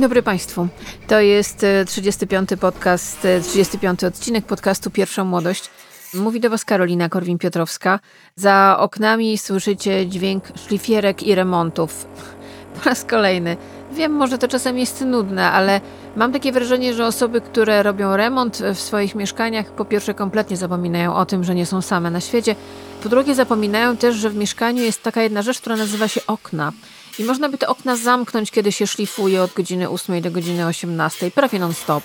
[0.00, 0.68] Dzień dobry Państwu.
[1.06, 2.52] To jest 35.
[2.52, 4.04] E, podcast, 35.
[4.04, 5.70] E, odcinek podcastu Pierwsza Młodość.
[6.14, 7.98] Mówi do Was Karolina Korwin-Piotrowska.
[8.36, 12.06] Za oknami słyszycie dźwięk szlifierek i remontów.
[12.74, 13.56] Po raz kolejny.
[13.92, 15.80] Wiem, może to czasem jest nudne, ale
[16.16, 21.14] mam takie wrażenie, że osoby, które robią remont w swoich mieszkaniach, po pierwsze kompletnie zapominają
[21.14, 22.54] o tym, że nie są same na świecie.
[23.02, 26.72] Po drugie, zapominają też, że w mieszkaniu jest taka jedna rzecz, która nazywa się okna.
[27.20, 31.30] I można by te okna zamknąć, kiedy się szlifuje od godziny 8 do godziny 18,
[31.30, 32.04] prawie non-stop.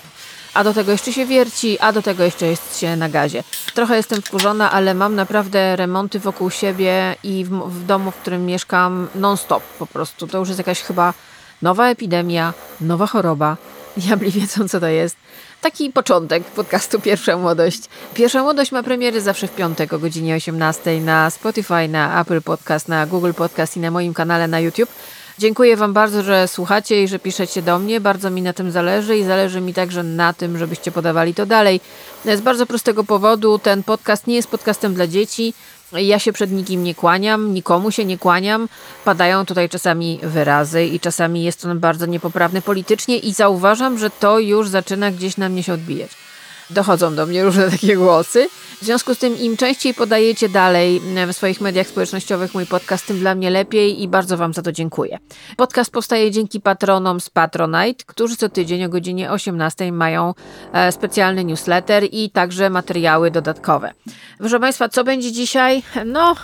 [0.54, 3.44] A do tego jeszcze się wierci, a do tego jeszcze jest się na gazie.
[3.74, 8.46] Trochę jestem wkurzona, ale mam naprawdę remonty wokół siebie i w, w domu, w którym
[8.46, 10.26] mieszkam non-stop po prostu.
[10.26, 11.14] To już jest jakaś chyba
[11.62, 13.56] nowa epidemia, nowa choroba.
[13.96, 15.16] Diabli wiedzą, co to jest.
[15.60, 17.82] Taki początek podcastu Pierwsza Młodość.
[18.14, 22.88] Pierwsza Młodość ma premiery zawsze w piątek o godzinie 18 na Spotify, na Apple Podcast,
[22.88, 24.90] na Google Podcast i na moim kanale na YouTube.
[25.38, 28.00] Dziękuję Wam bardzo, że słuchacie i że piszecie do mnie.
[28.00, 31.80] Bardzo mi na tym zależy i zależy mi także na tym, żebyście podawali to dalej.
[32.24, 35.54] Z bardzo prostego powodu ten podcast nie jest podcastem dla dzieci.
[35.92, 38.68] Ja się przed nikim nie kłaniam, nikomu się nie kłaniam.
[39.04, 44.38] Padają tutaj czasami wyrazy i czasami jest on bardzo niepoprawny politycznie i zauważam, że to
[44.38, 46.25] już zaczyna gdzieś na mnie się odbijać
[46.70, 48.48] dochodzą do mnie różne takie głosy.
[48.82, 53.18] W związku z tym im częściej podajecie dalej w swoich mediach społecznościowych mój podcast, tym
[53.18, 55.18] dla mnie lepiej i bardzo Wam za to dziękuję.
[55.56, 60.34] Podcast powstaje dzięki patronom z Patronite, którzy co tydzień o godzinie 18 mają
[60.72, 63.92] e, specjalny newsletter i także materiały dodatkowe.
[64.38, 65.82] Proszę Państwa, co będzie dzisiaj?
[66.06, 66.34] No,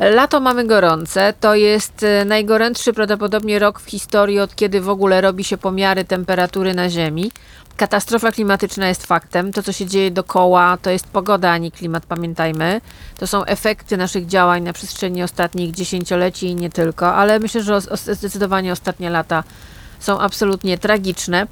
[0.00, 1.34] Lato mamy gorące.
[1.40, 6.04] To jest e, najgorętszy prawdopodobnie rok w historii, od kiedy w ogóle robi się pomiary
[6.04, 7.30] temperatury na Ziemi.
[7.80, 9.52] Katastrofa klimatyczna jest faktem.
[9.52, 12.80] To, co się dzieje dookoła, to jest pogoda, a nie klimat, pamiętajmy.
[13.18, 17.80] To są efekty naszych działań na przestrzeni ostatnich dziesięcioleci i nie tylko, ale myślę, że
[17.96, 19.44] zdecydowanie ostatnie lata
[20.00, 21.46] są absolutnie tragiczne.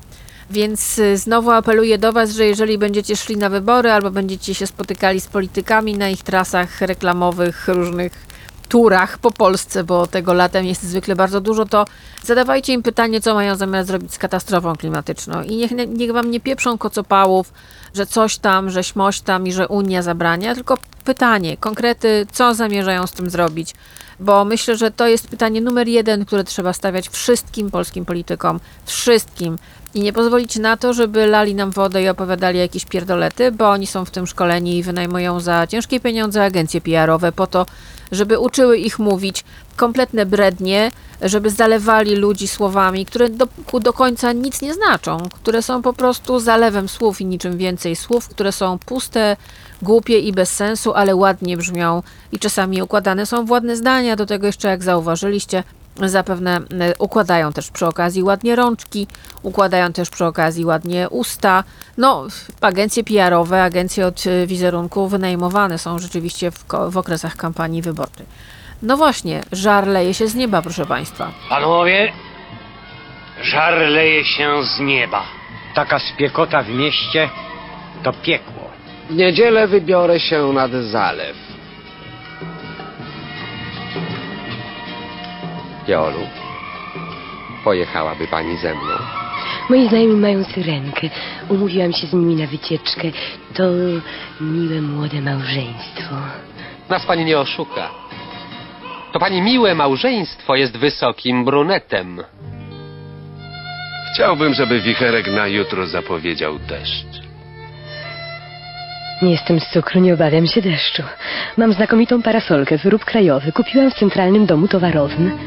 [0.50, 4.66] Więc y, znowu apeluję do Was, że jeżeli będziecie szli na wybory albo będziecie się
[4.66, 8.27] spotykali z politykami na ich trasach reklamowych, różnych
[8.68, 11.84] turach po Polsce, bo tego latem jest zwykle bardzo dużo, to
[12.22, 15.42] zadawajcie im pytanie, co mają zamiar zrobić z katastrofą klimatyczną.
[15.42, 17.52] I niech, niech wam nie pieprzą kocopałów,
[17.94, 23.06] że coś tam, że śmoś tam i że Unia zabrania, tylko pytanie, konkrety, co zamierzają
[23.06, 23.74] z tym zrobić.
[24.20, 29.58] Bo myślę, że to jest pytanie numer jeden, które trzeba stawiać wszystkim polskim politykom, wszystkim.
[29.98, 33.86] I nie pozwolić na to, żeby lali nam wodę i opowiadali jakieś pierdolety, bo oni
[33.86, 37.66] są w tym szkoleni i wynajmują za ciężkie pieniądze agencje PR-owe po to,
[38.12, 39.44] żeby uczyły ich mówić
[39.76, 40.90] kompletne brednie,
[41.22, 43.48] żeby zalewali ludzi słowami, które do,
[43.80, 48.28] do końca nic nie znaczą, które są po prostu zalewem słów i niczym więcej słów,
[48.28, 49.36] które są puste,
[49.82, 54.16] głupie i bez sensu, ale ładnie brzmią i czasami układane są w ładne zdania.
[54.16, 55.62] Do tego jeszcze, jak zauważyliście,
[56.00, 59.06] zapewne e, układają też przy okazji ładnie rączki,
[59.42, 61.64] układają też przy okazji ładnie usta.
[61.96, 62.26] No,
[62.60, 68.26] agencje PR-owe, agencje od e, wizerunku wynajmowane są rzeczywiście w, w okresach kampanii wyborczej.
[68.82, 71.32] No właśnie, żar leje się z nieba, proszę Państwa.
[71.48, 72.12] Panowie,
[73.42, 75.22] żar leje się z nieba.
[75.74, 77.30] Taka spiekota w mieście
[78.02, 78.70] to piekło.
[79.10, 81.47] W niedzielę wybiorę się nad zalew.
[85.88, 86.26] Jolu,
[87.64, 88.94] pojechałaby pani ze mną.
[89.70, 91.08] Moi znajomi mają syrenkę.
[91.48, 93.08] Umówiłam się z nimi na wycieczkę.
[93.54, 93.62] To
[94.40, 96.14] miłe młode małżeństwo.
[96.88, 97.90] Nas pani nie oszuka.
[99.12, 102.22] To pani miłe małżeństwo jest wysokim brunetem.
[104.12, 107.22] Chciałbym, żeby wicherek na jutro zapowiedział deszcz.
[109.22, 111.02] Nie jestem z cukru, nie obawiam się deszczu.
[111.56, 113.52] Mam znakomitą parasolkę, wyrób krajowy.
[113.52, 115.38] Kupiłam w centralnym domu towarowym.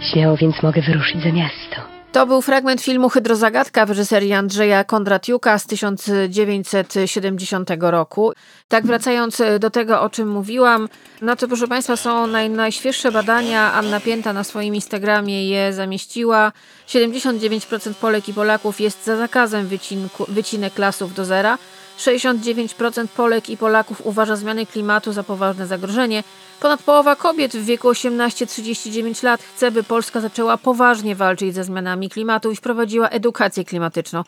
[0.00, 1.76] Śmiało więc mogę wyruszyć za miasto.
[2.12, 8.32] To był fragment filmu Hydrozagadka w reżyserii Andrzeja Kondratiuka z 1970 roku.
[8.68, 10.88] Tak wracając do tego, o czym mówiłam,
[11.22, 13.72] no to proszę Państwa są naj, najświeższe badania.
[13.72, 16.52] Anna Pięta na swoim Instagramie je zamieściła.
[16.88, 21.58] 79% Polek i Polaków jest za zakazem wycinku, wycinek lasów do zera.
[21.98, 26.22] 69% Polek i Polaków uważa zmiany klimatu za poważne zagrożenie.
[26.60, 32.10] Ponad połowa kobiet w wieku 18-39 lat chce, by Polska zaczęła poważnie walczyć ze zmianami
[32.10, 34.24] klimatu i wprowadziła edukację klimatyczną.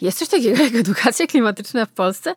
[0.00, 2.34] Jest coś takiego jak edukacja klimatyczna w Polsce?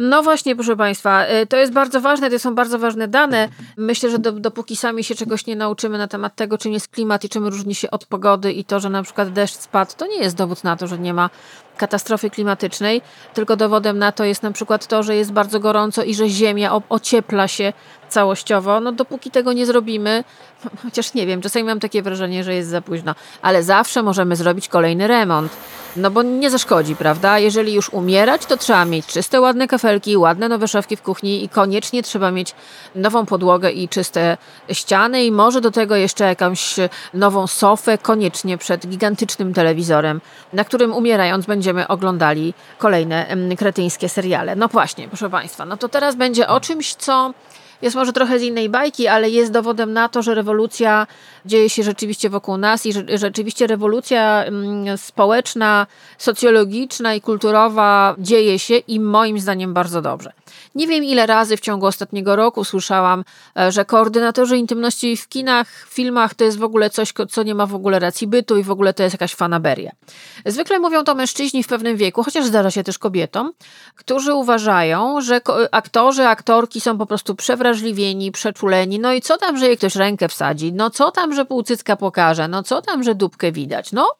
[0.00, 3.48] No właśnie, proszę Państwa, y, to jest bardzo ważne, to są bardzo ważne dane.
[3.76, 7.24] Myślę, że do, dopóki sami się czegoś nie nauczymy na temat tego, czym jest klimat
[7.24, 10.18] i czym różni się od pogody i to, że na przykład deszcz spadł, to nie
[10.18, 11.30] jest dowód na to, że nie ma
[11.76, 13.02] katastrofy klimatycznej,
[13.34, 16.80] tylko dowodem na to jest na przykład to, że jest bardzo gorąco i że Ziemia
[16.88, 17.72] ociepla się
[18.08, 20.24] całościowo, no dopóki tego nie zrobimy,
[20.84, 24.68] chociaż nie wiem, czasami mam takie wrażenie, że jest za późno, ale zawsze możemy zrobić
[24.68, 25.52] kolejny remont.
[25.96, 27.38] No bo nie zaszkodzi, prawda?
[27.38, 31.48] Jeżeli już umierać, to trzeba mieć czyste, ładne kafelki, ładne nowe szafki w kuchni i
[31.48, 32.54] koniecznie trzeba mieć
[32.94, 34.36] nową podłogę i czyste
[34.72, 36.76] ściany i może do tego jeszcze jakąś
[37.14, 40.20] nową sofę, koniecznie przed gigantycznym telewizorem,
[40.52, 43.26] na którym umierając będziemy oglądali kolejne
[43.58, 44.56] kretyńskie seriale.
[44.56, 47.32] No właśnie, proszę Państwa, no to teraz będzie o czymś, co
[47.82, 51.06] jest może trochę z innej bajki, ale jest dowodem na to, że rewolucja
[51.46, 55.86] dzieje się rzeczywiście wokół nas i rzeczywiście rewolucja mm, społeczna,
[56.18, 60.32] socjologiczna i kulturowa dzieje się i moim zdaniem bardzo dobrze.
[60.74, 63.24] Nie wiem ile razy w ciągu ostatniego roku słyszałam,
[63.58, 67.66] e, że koordynatorzy intymności w kinach, filmach to jest w ogóle coś, co nie ma
[67.66, 69.90] w ogóle racji bytu i w ogóle to jest jakaś fanaberia.
[70.46, 73.52] Zwykle mówią to mężczyźni w pewnym wieku, chociaż zdarza się też kobietom,
[73.94, 75.40] którzy uważają, że
[75.72, 78.98] aktorzy, aktorki są po prostu przewrażliwieni, przeczuleni.
[78.98, 80.72] No i co tam, że jej ktoś rękę wsadzi?
[80.72, 82.48] No co tam, że półcycka pokaże?
[82.48, 83.92] No co tam, że dupkę widać?
[83.92, 84.14] No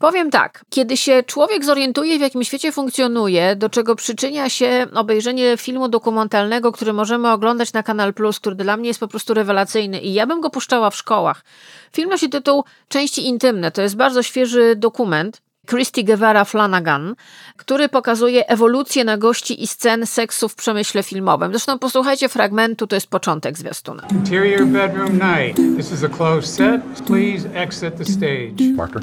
[0.00, 5.56] Powiem tak, kiedy się człowiek zorientuje, w jakim świecie funkcjonuje, do czego przyczynia się obejrzenie
[5.56, 10.00] filmu dokumentalnego, który możemy oglądać na Kanal Plus, który dla mnie jest po prostu rewelacyjny
[10.00, 11.44] i ja bym go puszczała w szkołach.
[11.92, 13.70] Film nosi tytuł Części intymne.
[13.70, 15.42] To jest bardzo świeży dokument.
[15.66, 17.14] Christy Guevara Flanagan,
[17.56, 21.50] który pokazuje ewolucję nagości i scen seksu w przemyśle filmowym.
[21.52, 24.02] Zresztą posłuchajcie fragmentu, to jest początek zwiastuna.
[24.10, 25.56] Interior bedroom night.
[25.76, 26.80] This is a closed set.
[27.06, 28.62] Please exit the stage.
[28.76, 29.02] Marker.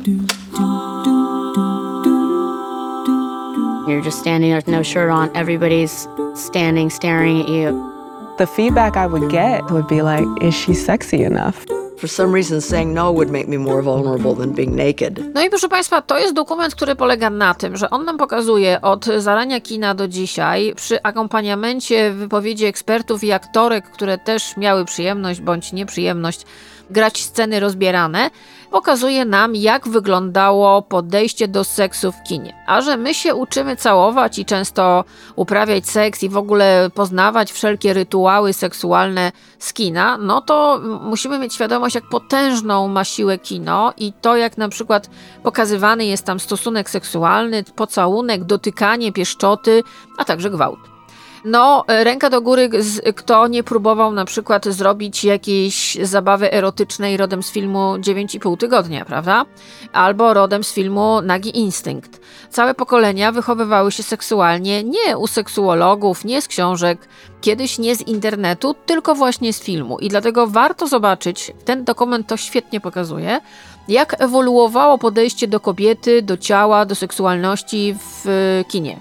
[3.88, 5.30] You're just standing there with no shirt on.
[5.34, 7.97] Everybody's standing, staring at you.
[8.38, 11.66] The feedback I would get would be like, is she sexy enough?
[11.98, 15.34] For some reason saying no would make me more vulnerable than being naked.
[15.34, 18.82] No i proszę Państwa, to jest dokument, który polega na tym, że on nam pokazuje
[18.82, 25.42] od zarania kina do dzisiaj przy akompaniamencie wypowiedzi ekspertów i aktorek, które też miały przyjemność
[25.42, 26.46] bądź nieprzyjemność
[26.90, 28.30] grać sceny rozbierane,
[28.72, 32.54] pokazuje nam, jak wyglądało podejście do seksu w kinie.
[32.68, 35.04] A że my się uczymy całować i często
[35.36, 41.54] uprawiać seks i w ogóle poznawać wszelkie rytuały seksualne z kina, no to musimy mieć
[41.54, 45.10] świadomość, jak potężną ma siłę kino i to, jak na przykład
[45.44, 49.84] pokazywany jest tam stosunek seksualny, pocałunek, dotykanie, pieszczoty,
[50.18, 50.97] a także gwałt.
[51.46, 52.70] No, ręka do góry,
[53.16, 59.46] kto nie próbował na przykład zrobić jakiejś zabawy erotycznej rodem z filmu 9,5 tygodnia, prawda?
[59.94, 62.22] Albo rodem z filmu Nagi Instynkt.
[62.50, 67.08] Całe pokolenia wychowywały się seksualnie nie u seksuologów, nie z książek,
[67.42, 70.00] kiedyś nie z internetu, tylko właśnie z filmu.
[70.00, 73.42] I dlatego warto zobaczyć, ten dokument to świetnie pokazuje,
[73.88, 78.26] jak ewoluowało podejście do kobiety, do ciała, do seksualności w
[78.68, 79.00] kinie.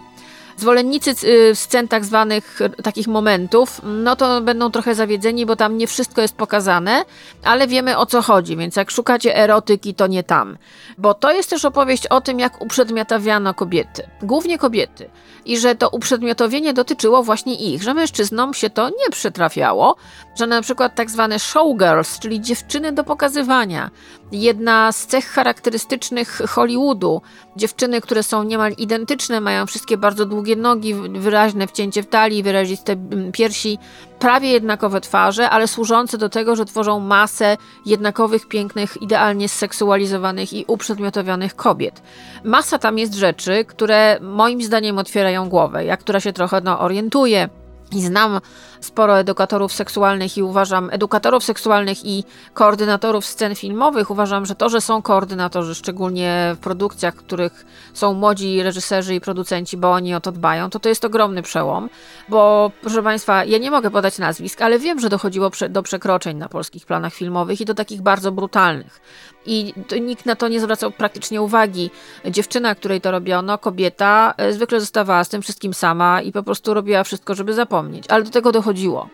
[0.57, 5.87] Zwolennicy y, scen tak zwanych takich momentów, no to będą trochę zawiedzeni, bo tam nie
[5.87, 7.05] wszystko jest pokazane,
[7.45, 10.59] ale wiemy o co chodzi, więc jak szukacie erotyki, to nie tam.
[10.99, 14.03] Bo to jest też opowieść o tym, jak uprzedmiotawiano kobiety.
[14.23, 15.11] Głównie kobiety.
[15.45, 19.97] I że to uprzedmiotowienie dotyczyło właśnie ich, że mężczyznom się to nie przytrafiało,
[20.37, 23.91] że na przykład tak zwane showgirls, czyli dziewczyny do pokazywania,
[24.33, 27.23] jedna z cech charakterystycznych Hollywoodu,
[27.57, 32.93] dziewczyny, które są niemal identyczne, mają wszystkie bardzo długie nogi, wyraźne wcięcie w talii, wyraziste
[32.93, 33.79] mm, piersi,
[34.19, 37.57] prawie jednakowe twarze, ale służące do tego, że tworzą masę
[37.87, 42.03] jednakowych, pięknych, idealnie zseksualizowanych i uprzedmiotowionych kobiet.
[42.45, 45.85] Masa tam jest rzeczy, które moim zdaniem otwierają głowę.
[45.85, 47.49] Ja, która się trochę no, orientuje,
[47.93, 48.41] i znam
[48.81, 52.25] sporo edukatorów seksualnych i uważam, edukatorów seksualnych i
[52.55, 58.15] koordynatorów scen filmowych, uważam, że to, że są koordynatorzy, szczególnie w produkcjach, w których są
[58.15, 61.89] młodzi reżyserzy i producenci, bo oni o to dbają, to to jest ogromny przełom,
[62.29, 66.49] bo proszę Państwa, ja nie mogę podać nazwisk, ale wiem, że dochodziło do przekroczeń na
[66.49, 69.01] polskich planach filmowych i do takich bardzo brutalnych.
[69.47, 71.91] I nikt na to nie zwracał praktycznie uwagi.
[72.31, 76.75] Dziewczyna, której to robiono, kobieta, e, zwykle zostawała z tym wszystkim sama i po prostu
[76.75, 78.05] robiła wszystko, żeby zapomnieć.
[78.09, 79.09] Ale do tego dochodziło.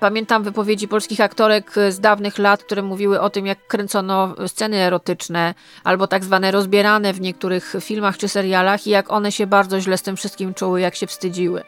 [0.00, 5.54] Pamiętam wypowiedzi polskich aktorek z dawnych lat, które mówiły o tym, jak kręcono sceny erotyczne
[5.84, 9.98] albo tak zwane rozbierane w niektórych filmach czy serialach i jak one się bardzo źle
[9.98, 11.62] z tym wszystkim czuły, jak się wstydziły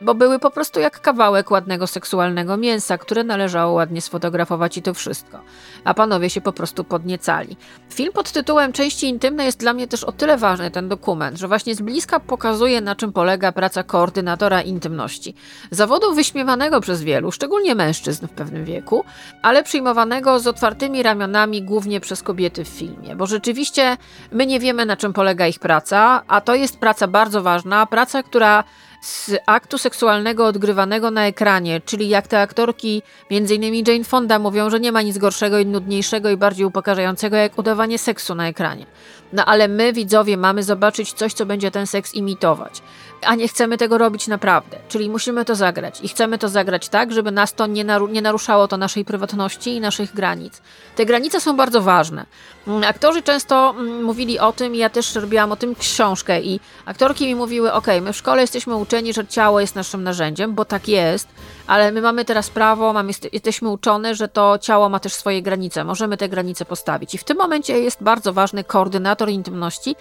[0.00, 4.94] bo były po prostu jak kawałek ładnego seksualnego mięsa, które należało ładnie sfotografować i to
[4.94, 5.40] wszystko.
[5.84, 7.56] A panowie się po prostu podniecali.
[7.92, 11.48] Film pod tytułem Części intymne jest dla mnie też o tyle ważny, ten dokument, że
[11.48, 15.34] właśnie z bliska pokazuje, na czym polega praca koordynatora intymności.
[15.70, 19.04] Zawodu wyśmiewanego przez wielu, szczególnie mężczyzn w pewnym wieku,
[19.42, 23.96] ale przyjmowanego z otwartymi ramionami głównie przez kobiety w filmie, bo rzeczywiście
[24.32, 28.22] my nie wiemy, na czym polega ich praca, a to jest praca bardzo ważna, praca,
[28.22, 28.64] która
[29.04, 34.80] z aktu seksualnego odgrywanego na ekranie, czyli jak te aktorki, innymi Jane Fonda, mówią, że
[34.80, 38.86] nie ma nic gorszego i nudniejszego i bardziej upokarzającego jak udawanie seksu na ekranie.
[39.32, 42.82] No ale my, widzowie, mamy zobaczyć coś, co będzie ten seks imitować.
[43.22, 44.78] A nie chcemy tego robić naprawdę.
[44.88, 46.00] Czyli musimy to zagrać.
[46.02, 49.70] I chcemy to zagrać tak, żeby nas to nie, naru nie naruszało to naszej prywatności
[49.70, 50.62] i naszych granic.
[50.96, 52.26] Te granice są bardzo ważne.
[52.66, 57.26] Mm, aktorzy często mm, mówili o tym, ja też robiłam o tym książkę i aktorki
[57.26, 60.88] mi mówiły, ok, my w szkole jesteśmy uczeni, że ciało jest naszym narzędziem, bo tak
[60.88, 61.28] jest,
[61.66, 65.84] ale my mamy teraz prawo, mamy, jesteśmy uczone, że to ciało ma też swoje granice,
[65.84, 67.14] możemy te granice postawić.
[67.14, 69.96] I w tym momencie jest bardzo ważny koordynator intymności,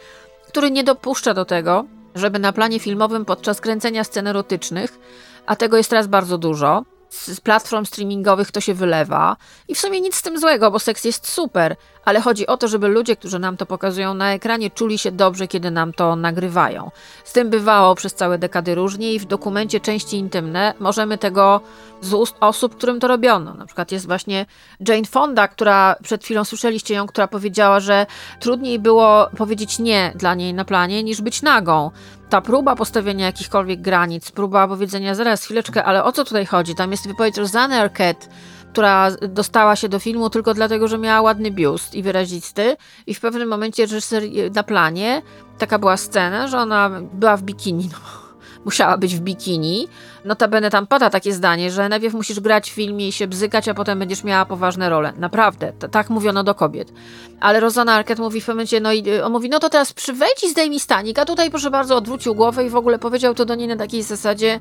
[0.47, 4.99] który nie dopuszcza do tego, żeby na planie filmowym podczas kręcenia scen erotycznych,
[5.45, 10.01] a tego jest teraz bardzo dużo, z platform streamingowych to się wylewa i w sumie
[10.01, 13.39] nic z tym złego, bo seks jest super, ale chodzi o to, żeby ludzie, którzy
[13.39, 16.91] nam to pokazują na ekranie, czuli się dobrze, kiedy nam to nagrywają.
[17.23, 21.61] Z tym bywało przez całe dekady różnie i w dokumencie Części Intymne możemy tego
[22.01, 23.53] z ust osób, którym to robiono.
[23.53, 24.45] Na przykład jest właśnie
[24.87, 28.05] Jane Fonda, która przed chwilą słyszeliście ją, która powiedziała, że
[28.39, 31.91] trudniej było powiedzieć nie dla niej na planie niż być nagą
[32.29, 36.75] ta próba postawienia jakichkolwiek granic, próba powiedzenia zaraz, chwileczkę, ale o co tutaj chodzi?
[36.75, 38.27] Tam jest wypowiedź Rosanny Arquette,
[38.73, 42.77] która dostała się do filmu tylko dlatego, że miała ładny biust i wyrazisty
[43.07, 44.23] i w pewnym momencie reżyser
[44.55, 45.21] na planie,
[45.57, 47.97] taka była scena, że ona była w bikini, no,
[48.65, 49.87] musiała być w bikini.
[50.25, 53.73] Notabene tam pada takie zdanie, że najpierw musisz grać w filmie i się bzykać, a
[53.73, 55.13] potem będziesz miała poważne role.
[55.17, 56.93] Naprawdę, tak mówiono do kobiet.
[57.39, 60.49] Ale Rosanna Arquette mówi w momencie, no i on mówi, no to teraz przywejdź i
[60.49, 63.67] zdejmij stanik, a tutaj proszę bardzo odwrócił głowę i w ogóle powiedział to do niej
[63.67, 64.59] na takiej zasadzie,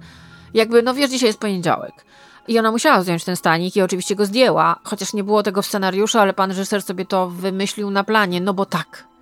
[0.55, 1.93] jakby, no wiesz, dzisiaj jest poniedziałek.
[2.49, 5.67] I ona musiała zdjąć ten stanik i oczywiście go zdjęła, chociaż nie było tego w
[5.67, 9.13] scenariuszu, ale pan reżyser sobie to wymyślił na planie, no bo tak.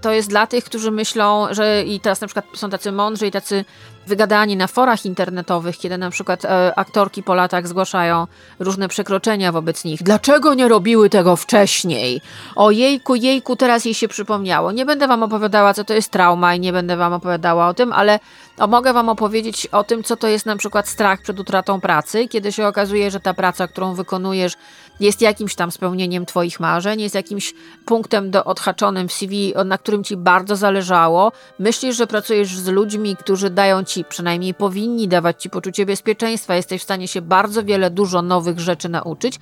[0.00, 3.30] To jest dla tych, którzy myślą, że i teraz na przykład są tacy mądrzy i
[3.30, 3.64] tacy
[4.06, 8.26] wygadani na forach internetowych, kiedy na przykład e, aktorki po latach zgłaszają
[8.58, 10.02] różne przekroczenia wobec nich.
[10.02, 12.20] Dlaczego nie robiły tego wcześniej?
[12.56, 14.72] O jejku, jejku, teraz jej się przypomniało.
[14.72, 17.92] Nie będę wam opowiadała, co to jest trauma i nie będę wam opowiadała o tym,
[17.92, 18.20] ale
[18.58, 22.28] o, mogę wam opowiedzieć o tym, co to jest na przykład strach przed utratą pracy,
[22.28, 24.52] kiedy się okazuje, że ta praca, którą wykonujesz,
[25.00, 27.54] jest jakimś tam spełnieniem Twoich marzeń, jest jakimś
[27.86, 31.32] punktem do odhaczonym w CV, na którym Ci bardzo zależało.
[31.58, 36.80] Myślisz, że pracujesz z ludźmi, którzy dają Ci, przynajmniej powinni dawać Ci poczucie bezpieczeństwa, jesteś
[36.80, 39.38] w stanie się bardzo wiele, dużo nowych rzeczy nauczyć,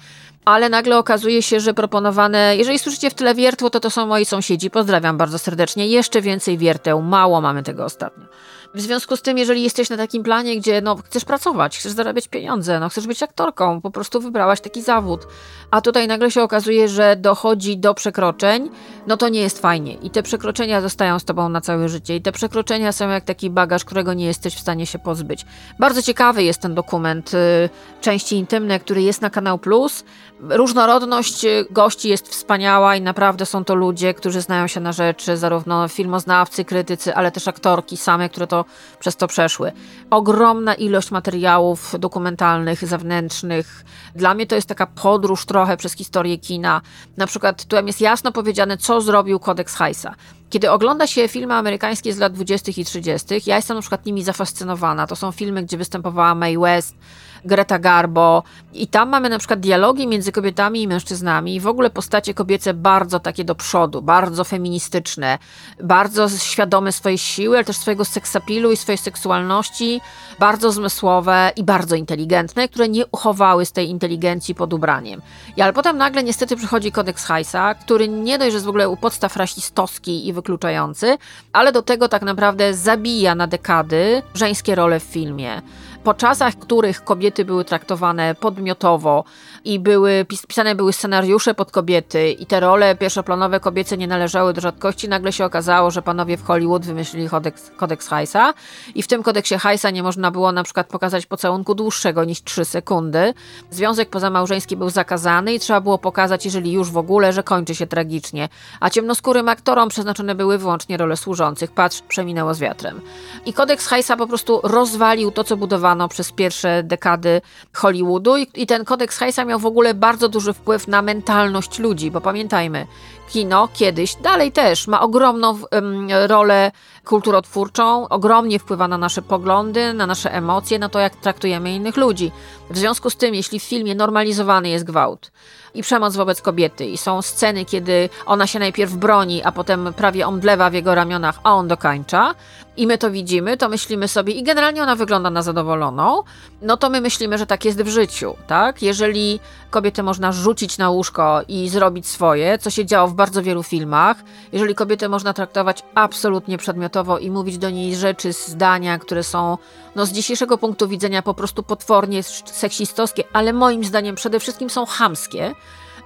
[0.46, 4.24] ale nagle okazuje się, że proponowane, jeżeli słyszycie w tyle wiertło, to to są moi
[4.24, 4.70] sąsiedzi.
[4.70, 5.86] Pozdrawiam bardzo serdecznie.
[5.86, 8.26] Jeszcze więcej wierteł, mało mamy tego ostatnio.
[8.74, 12.28] W związku z tym, jeżeli jesteś na takim planie, gdzie no, chcesz pracować, chcesz zarabiać
[12.28, 15.26] pieniądze, no, chcesz być aktorką, po prostu wybrałaś taki zawód,
[15.70, 18.70] a tutaj nagle się okazuje, że dochodzi do przekroczeń,
[19.06, 19.94] no to nie jest fajnie.
[19.94, 22.16] I te przekroczenia zostają z tobą na całe życie.
[22.16, 25.46] I te przekroczenia są jak taki bagaż, którego nie jesteś w stanie się pozbyć.
[25.78, 27.68] Bardzo ciekawy jest ten dokument y,
[28.00, 30.04] części intymne, który jest na Kanał Plus.
[30.40, 35.36] Różnorodność y, gości jest wspaniała i naprawdę są to ludzie, którzy znają się na rzeczy,
[35.36, 38.64] zarówno filmoznawcy, krytycy, ale też aktorki same, które to
[39.00, 39.72] przez to przeszły.
[40.10, 43.84] Ogromna ilość materiałów dokumentalnych, zewnętrznych.
[44.14, 46.80] Dla mnie to jest taka podróż trochę przez historię kina.
[47.16, 50.14] Na przykład tu jest jasno powiedziane, co zrobił kodeks Heisa.
[50.50, 52.72] Kiedy ogląda się filmy amerykańskie z lat 20.
[52.76, 55.06] i 30., ja jestem na przykład nimi zafascynowana.
[55.06, 56.96] To są filmy, gdzie występowała Mae West,
[57.46, 58.42] Greta Garbo.
[58.72, 61.54] I tam mamy na przykład dialogi między kobietami i mężczyznami.
[61.54, 65.38] I w ogóle postacie kobiece bardzo takie do przodu, bardzo feministyczne,
[65.82, 70.00] bardzo świadome swojej siły, ale też swojego seksapilu i swojej seksualności,
[70.38, 75.22] bardzo zmysłowe i bardzo inteligentne, które nie uchowały z tej inteligencji pod ubraniem.
[75.56, 78.88] I ale potem nagle niestety przychodzi kodeks Heisa, który nie dość, że jest w ogóle
[78.88, 81.18] u podstaw rasistowski i wykluczający,
[81.52, 85.62] ale do tego tak naprawdę zabija na dekady żeńskie role w filmie.
[86.04, 89.24] Po czasach, których kobiety były traktowane podmiotowo
[89.64, 94.60] i były, pisane były scenariusze pod kobiety i te role pierwszoplanowe kobiece nie należały do
[94.60, 98.54] rzadkości, nagle się okazało, że panowie w Hollywood wymyślili kodeks, kodeks Heisa
[98.94, 102.64] i w tym kodeksie Heisa nie można było na przykład pokazać pocałunku dłuższego niż 3
[102.64, 103.34] sekundy.
[103.70, 107.86] Związek pozamałżeński był zakazany i trzeba było pokazać, jeżeli już w ogóle, że kończy się
[107.86, 108.48] tragicznie.
[108.80, 111.70] A ciemnoskórym aktorom przeznaczone były wyłącznie role służących.
[111.70, 113.00] Patrz, przeminęło z wiatrem.
[113.46, 117.25] I kodeks Heisa po prostu rozwalił to, co budowano przez pierwsze dekady
[117.72, 122.10] Hollywoodu i, i ten kodeks Heisa miał w ogóle bardzo duży wpływ na mentalność ludzi,
[122.10, 122.86] bo pamiętajmy,
[123.28, 126.72] kino kiedyś, dalej też, ma ogromną em, rolę
[127.04, 132.32] kulturotwórczą, ogromnie wpływa na nasze poglądy, na nasze emocje, na to, jak traktujemy innych ludzi.
[132.70, 135.30] W związku z tym, jeśli w filmie normalizowany jest gwałt
[135.76, 140.26] i przemoc wobec kobiety, i są sceny, kiedy ona się najpierw broni, a potem prawie
[140.26, 142.34] omdlewa w jego ramionach, a on dokańcza,
[142.76, 146.22] i my to widzimy, to myślimy sobie, i generalnie ona wygląda na zadowoloną,
[146.62, 148.82] no to my myślimy, że tak jest w życiu, tak?
[148.82, 149.40] Jeżeli
[149.70, 154.16] kobietę można rzucić na łóżko i zrobić swoje, co się działo w bardzo wielu filmach,
[154.52, 159.58] jeżeli kobietę można traktować absolutnie przedmiotowo i mówić do niej rzeczy, zdania, które są
[159.96, 164.86] no, z dzisiejszego punktu widzenia po prostu potwornie seksistowskie, ale moim zdaniem przede wszystkim są
[164.86, 165.54] chamskie,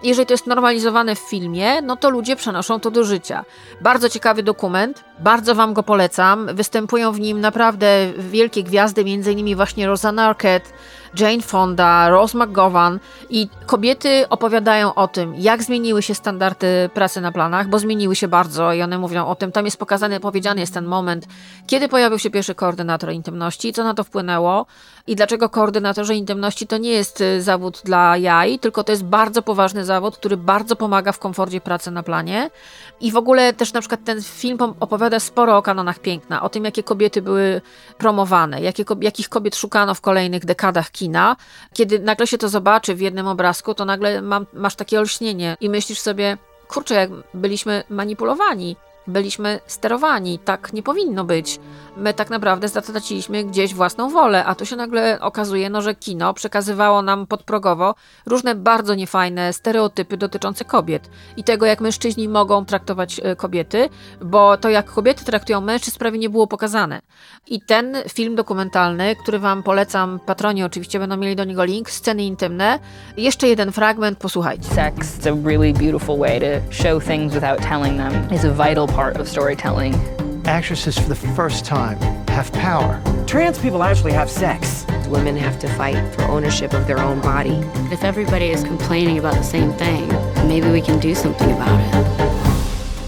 [0.02, 3.44] jeżeli to jest normalizowane w filmie, no to ludzie przenoszą to do życia.
[3.80, 6.46] Bardzo ciekawy dokument, bardzo Wam go polecam.
[6.54, 10.70] Występują w nim naprawdę wielkie gwiazdy, innymi właśnie Rosanna Arquette,
[11.18, 12.98] Jane Fonda, Rose McGowan
[13.30, 18.28] i kobiety opowiadają o tym, jak zmieniły się standardy pracy na planach, bo zmieniły się
[18.28, 19.52] bardzo i one mówią o tym.
[19.52, 21.26] Tam jest pokazany, powiedziany jest ten moment,
[21.66, 24.66] kiedy pojawił się pierwszy koordynator intymności, co na to wpłynęło
[25.06, 29.42] i dlaczego koordynatorzy intymności to nie jest y, zawód dla jaj, tylko to jest bardzo
[29.42, 32.50] poważny zawód, który bardzo pomaga w komforcie pracy na planie.
[33.00, 36.64] I w ogóle też na przykład ten film opowiada sporo o kanonach piękna, o tym,
[36.64, 37.60] jakie kobiety były
[37.98, 41.36] promowane, jakie, jakich kobiet szukano w kolejnych dekadach kina.
[41.72, 45.70] Kiedy nagle się to zobaczy w jednym obrazku, to nagle mam, masz takie olśnienie i
[45.70, 46.38] myślisz sobie,
[46.68, 48.76] kurczę, jak byliśmy manipulowani
[49.10, 50.38] byliśmy sterowani.
[50.38, 51.60] Tak nie powinno być.
[51.96, 56.34] My tak naprawdę zatraciliśmy gdzieś własną wolę, a tu się nagle okazuje, no, że kino
[56.34, 57.94] przekazywało nam podprogowo
[58.26, 63.88] różne bardzo niefajne stereotypy dotyczące kobiet i tego, jak mężczyźni mogą traktować e, kobiety,
[64.20, 67.00] bo to, jak kobiety traktują mężczyzn, prawie nie było pokazane.
[67.46, 72.24] I ten film dokumentalny, który Wam polecam, patroni oczywiście będą mieli do niego link, sceny
[72.24, 72.78] intymne.
[73.16, 74.64] Jeszcze jeden fragment, posłuchajcie.
[74.74, 78.32] Sex is a really beautiful way to show things without telling them.
[78.38, 79.94] Is a vital part of storytelling.
[80.44, 83.02] Actresses, for the first time, have power.
[83.26, 84.84] Trans people actually have sex.
[85.08, 87.62] Women have to fight for ownership of their own body.
[87.90, 90.08] If everybody is complaining about the same thing,
[90.46, 92.29] maybe we can do something about it.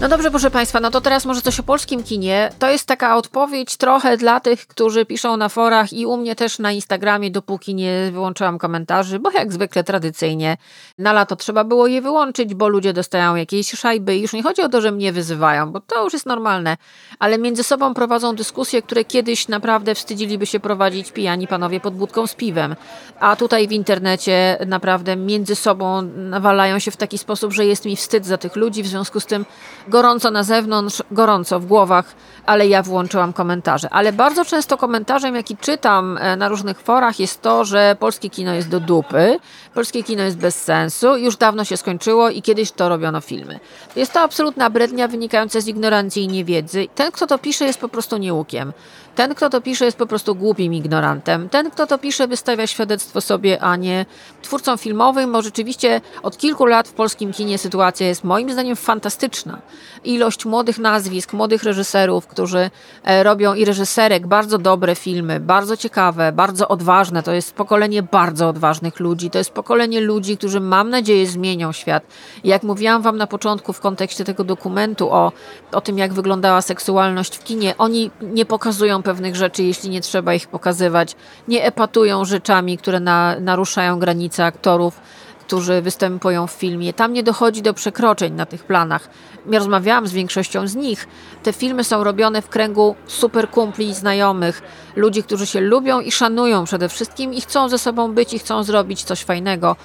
[0.03, 2.49] No dobrze, proszę Państwa, no to teraz może coś o polskim kinie.
[2.59, 6.59] To jest taka odpowiedź trochę dla tych, którzy piszą na forach i u mnie też
[6.59, 10.57] na Instagramie, dopóki nie wyłączyłam komentarzy, bo jak zwykle tradycyjnie
[10.97, 14.15] na lato trzeba było je wyłączyć, bo ludzie dostają jakieś szajby.
[14.15, 16.77] I już nie chodzi o to, że mnie wyzywają, bo to już jest normalne,
[17.19, 22.27] ale między sobą prowadzą dyskusje, które kiedyś naprawdę wstydziliby się prowadzić pijani panowie pod budką
[22.27, 22.75] z piwem.
[23.19, 27.95] A tutaj w internecie naprawdę między sobą nawalają się w taki sposób, że jest mi
[27.95, 29.45] wstyd za tych ludzi, w związku z tym
[29.93, 33.89] gorąco na zewnątrz, gorąco w głowach, ale ja włączyłam komentarze.
[33.91, 38.53] Ale bardzo często komentarzem, jaki czytam e, na różnych forach, jest to, że polskie kino
[38.53, 39.39] jest do dupy,
[39.73, 43.59] polskie kino jest bez sensu, już dawno się skończyło i kiedyś to robiono filmy.
[43.95, 46.87] Jest to absolutna brednia wynikająca z ignorancji i niewiedzy.
[46.95, 48.73] Ten, kto to pisze, jest po prostu nieukiem.
[49.15, 51.49] Ten, kto to pisze, jest po prostu głupim ignorantem.
[51.49, 54.05] Ten, kto to pisze, wystawia świadectwo sobie, a nie
[54.41, 59.61] twórcom filmowym, bo rzeczywiście od kilku lat w polskim kinie sytuacja jest moim zdaniem fantastyczna.
[60.03, 62.69] Ilość młodych nazwisk, młodych reżyserów, którzy
[63.03, 67.23] e, robią i reżyserek bardzo dobre filmy, bardzo ciekawe, bardzo odważne.
[67.23, 69.29] To jest pokolenie bardzo odważnych ludzi.
[69.29, 72.03] To jest pokolenie ludzi, którzy mam nadzieję zmienią świat.
[72.43, 75.31] Jak mówiłam wam na początku w kontekście tego dokumentu o,
[75.71, 80.33] o tym, jak wyglądała seksualność w kinie, oni nie pokazują pewnych rzeczy, jeśli nie trzeba
[80.33, 81.15] ich pokazywać.
[81.47, 84.99] Nie epatują rzeczami, które na, naruszają granice aktorów
[85.47, 86.93] którzy występują w filmie.
[86.93, 89.09] Tam nie dochodzi do przekroczeń na tych planach.
[89.49, 91.07] Ja rozmawiałam z większością z nich.
[91.43, 94.61] Te filmy są robione w kręgu super kumpli i znajomych,
[94.95, 98.63] ludzi, którzy się lubią i szanują przede wszystkim i chcą ze sobą być i chcą
[98.63, 99.75] zrobić coś fajnego.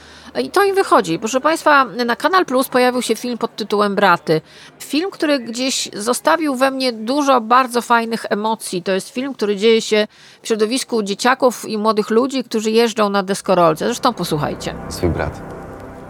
[0.43, 1.19] I to im wychodzi.
[1.19, 4.41] Proszę Państwa, na Kanal Plus pojawił się film pod tytułem Braty.
[4.79, 8.83] Film, który gdzieś zostawił we mnie dużo bardzo fajnych emocji.
[8.83, 10.07] To jest film, który dzieje się
[10.43, 13.85] w środowisku dzieciaków i młodych ludzi, którzy jeżdżą na deskorolce.
[13.85, 14.75] Zresztą posłuchajcie.
[14.89, 15.43] Swój brat.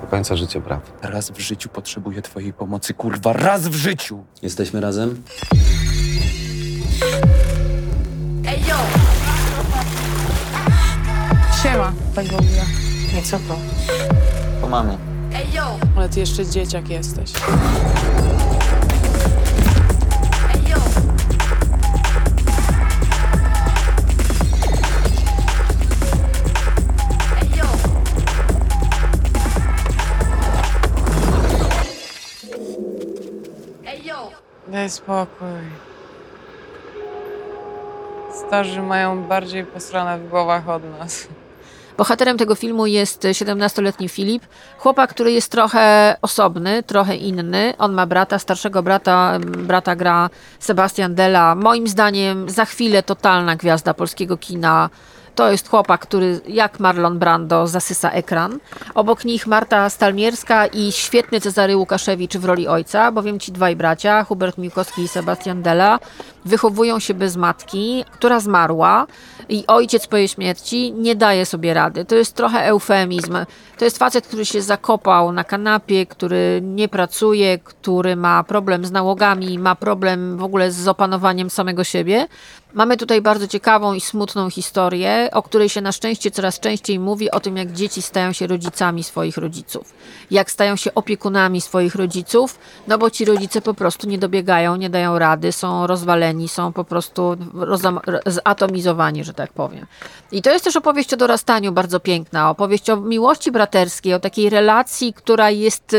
[0.01, 0.93] Do końca życia brat.
[1.03, 4.25] Raz w życiu potrzebuję twojej pomocy, kurwa, raz w życiu!
[4.43, 5.23] Jesteśmy razem?
[11.63, 12.88] Siema, tak w ogóle.
[13.15, 13.57] Nie, co to?
[14.61, 14.99] Po mamie.
[15.97, 17.33] Ale ty jeszcze dzieciak jesteś.
[34.69, 35.49] Daj spokój.
[38.47, 41.29] Starzy mają bardziej posrane w głowach od nas.
[41.99, 44.43] Bohaterem tego filmu jest 17-letni Filip,
[44.79, 47.75] chłopak, który jest trochę osobny, trochę inny.
[47.79, 51.55] On ma brata, starszego brata, brata gra Sebastian Della.
[51.55, 54.91] Moim zdaniem za chwilę totalna gwiazda polskiego kina.
[55.35, 58.59] To jest chłopak, który jak Marlon Brando zasysa ekran.
[58.95, 64.25] Obok nich Marta Stalmierska i świetny Cezary Łukaszewicz w roli ojca, bowiem ci dwaj bracia,
[64.25, 65.99] Hubert Miłkowski i Sebastian Della,
[66.49, 69.07] wychowują się bez matki, która zmarła
[69.49, 72.05] i ojciec po jej śmierci nie daje sobie rady.
[72.05, 73.39] To jest trochę eufemizm.
[73.79, 78.91] To jest facet, który się zakopał na kanapie, który nie pracuje, który ma problem z
[78.91, 82.27] nałogami, ma problem w ogóle z opanowaniem samego siebie.
[82.75, 87.31] Mamy tutaj bardzo ciekawą i smutną historię, o której się na szczęście coraz częściej mówi
[87.31, 89.95] o tym, jak dzieci stają się rodzicami swoich rodziców,
[90.31, 92.59] jak stają się opiekunami swoich rodziców,
[92.89, 96.85] no bo ci rodzice po prostu nie dobiegają, nie dają rady, są rozwaleni, są po
[96.85, 97.37] prostu
[98.27, 99.87] zatomizowani, że tak powiem.
[100.33, 104.51] I to jest też opowieść o dorastaniu bardzo piękna, opowieść o miłości braterskiej, o takiej
[104.51, 105.97] relacji, która jest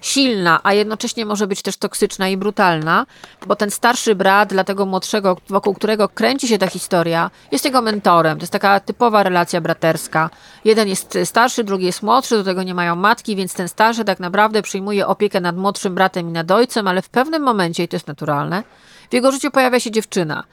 [0.00, 3.06] silna, a jednocześnie może być też toksyczna i brutalna,
[3.46, 7.82] bo ten starszy brat dla tego młodszego, wokół którego kręci się ta historia, jest jego
[7.82, 8.38] mentorem.
[8.38, 10.30] To jest taka typowa relacja braterska.
[10.64, 14.20] Jeden jest starszy, drugi jest młodszy, do tego nie mają matki, więc ten starszy tak
[14.20, 17.96] naprawdę przyjmuje opiekę nad młodszym bratem i nad ojcem, ale w pewnym momencie, i to
[17.96, 18.62] jest naturalne,
[19.10, 20.44] w jego życiu pojawia się dziewczyna.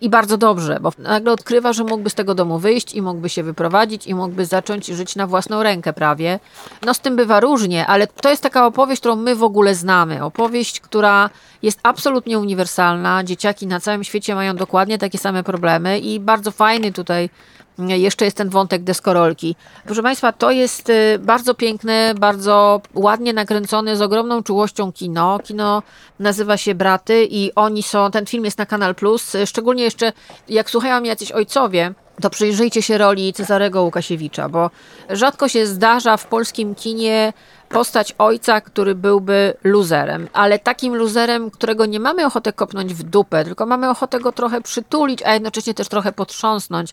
[0.00, 3.42] I bardzo dobrze, bo nagle odkrywa, że mógłby z tego domu wyjść i mógłby się
[3.42, 6.40] wyprowadzić i mógłby zacząć żyć na własną rękę prawie.
[6.82, 10.24] No z tym bywa różnie, ale to jest taka opowieść, którą my w ogóle znamy.
[10.24, 11.30] Opowieść, która
[11.62, 13.24] jest absolutnie uniwersalna.
[13.24, 17.30] Dzieciaki na całym świecie mają dokładnie takie same problemy i bardzo fajny tutaj
[17.78, 19.56] jeszcze jest ten wątek deskorolki.
[19.84, 25.38] Proszę Państwa, to jest y, bardzo piękne, bardzo ładnie nakręcone, z ogromną czułością kino.
[25.38, 25.82] Kino
[26.18, 30.12] nazywa się Braty i oni są, ten film jest na Kanal Plus, szczególnie jeszcze
[30.48, 34.70] jak słuchają jacyś ojcowie, to przyjrzyjcie się roli Cezarego Łukasiewicza, bo
[35.10, 37.32] rzadko się zdarza w polskim kinie
[37.72, 43.44] postać ojca, który byłby luzerem, ale takim luzerem, którego nie mamy ochotę kopnąć w dupę,
[43.44, 46.90] tylko mamy ochotę go trochę przytulić, a jednocześnie też trochę potrząsnąć.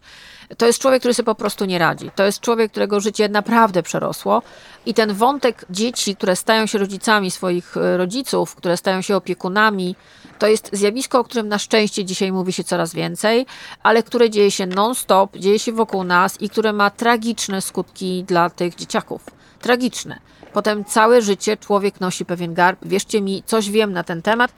[0.58, 2.12] To jest człowiek, który sobie po prostu nie radzi.
[2.16, 4.42] To jest człowiek, którego życie naprawdę przerosło
[4.86, 9.96] i ten wątek dzieci, które stają się rodzicami swoich e, rodziców, które stają się opiekunami,
[10.40, 13.46] to jest zjawisko, o którym na szczęście dzisiaj mówi się coraz więcej,
[13.84, 18.50] ale które dzieje się non-stop, dzieje się wokół nas i które ma tragiczne skutki dla
[18.50, 19.22] tych dzieciaków.
[19.62, 20.20] Tragiczne.
[20.54, 22.80] Potem całe życie człowiek nosi pewien garb.
[22.86, 24.52] Wierzcie mi, coś wiem na ten temat.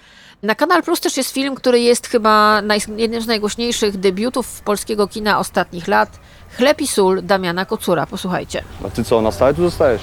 [0.43, 2.62] Na Kanal Plus też jest film, który jest chyba
[2.97, 6.19] jednym z najgłośniejszych debiutów polskiego kina ostatnich lat.
[6.58, 8.06] Chleb i sól Damiana Kocura.
[8.06, 8.63] Posłuchajcie.
[8.86, 10.01] A ty co, na stałe tu zostajesz?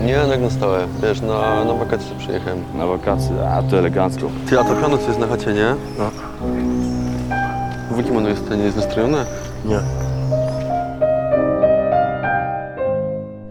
[0.00, 0.88] Nie, jak na stałe.
[1.02, 2.64] Wiesz, na, na wakacje przyjechałem.
[2.74, 3.48] Na wakacje?
[3.50, 4.30] A, to elegancko.
[4.48, 5.74] Ty, a to piano co jest na chacie, nie?
[5.98, 6.10] No.
[7.90, 9.26] Wujek ono jest, nie jest nastrojone?
[9.64, 9.80] Nie.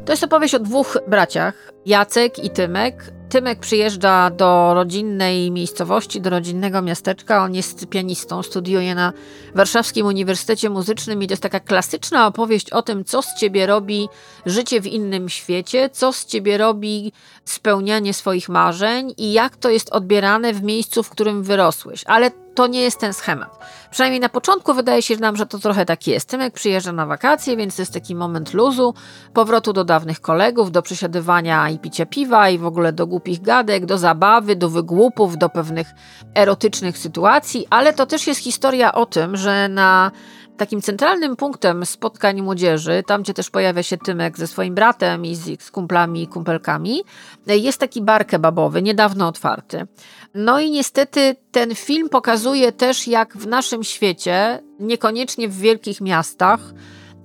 [0.05, 3.11] To jest opowieść o dwóch braciach, Jacek i Tymek.
[3.35, 7.43] Tymek przyjeżdża do rodzinnej miejscowości, do rodzinnego miasteczka.
[7.43, 9.13] On jest pianistą, studiuje na
[9.55, 14.09] Warszawskim Uniwersytecie Muzycznym i to jest taka klasyczna opowieść o tym, co z ciebie robi
[14.45, 17.11] życie w innym świecie, co z ciebie robi
[17.45, 22.03] spełnianie swoich marzeń i jak to jest odbierane w miejscu, w którym wyrosłeś.
[22.05, 23.59] Ale to nie jest ten schemat.
[23.91, 26.29] Przynajmniej na początku wydaje się nam, że to trochę tak jest.
[26.29, 28.93] Tymek przyjeżdża na wakacje, więc to jest taki moment luzu,
[29.33, 33.85] powrotu do dawnych kolegów, do przesiadywania i picia piwa i w ogóle do głupich gadek,
[33.85, 35.87] do zabawy, do wygłupów, do pewnych
[36.35, 40.11] erotycznych sytuacji, ale to też jest historia o tym, że na
[40.57, 45.35] takim centralnym punktem spotkań młodzieży, tam gdzie też pojawia się Tymek ze swoim bratem i
[45.35, 47.03] z, z kumplami i kumpelkami,
[47.47, 49.87] jest taki bar kebabowy, niedawno otwarty.
[50.33, 56.59] No i niestety ten film pokazuje też, jak w naszym świecie, niekoniecznie w wielkich miastach,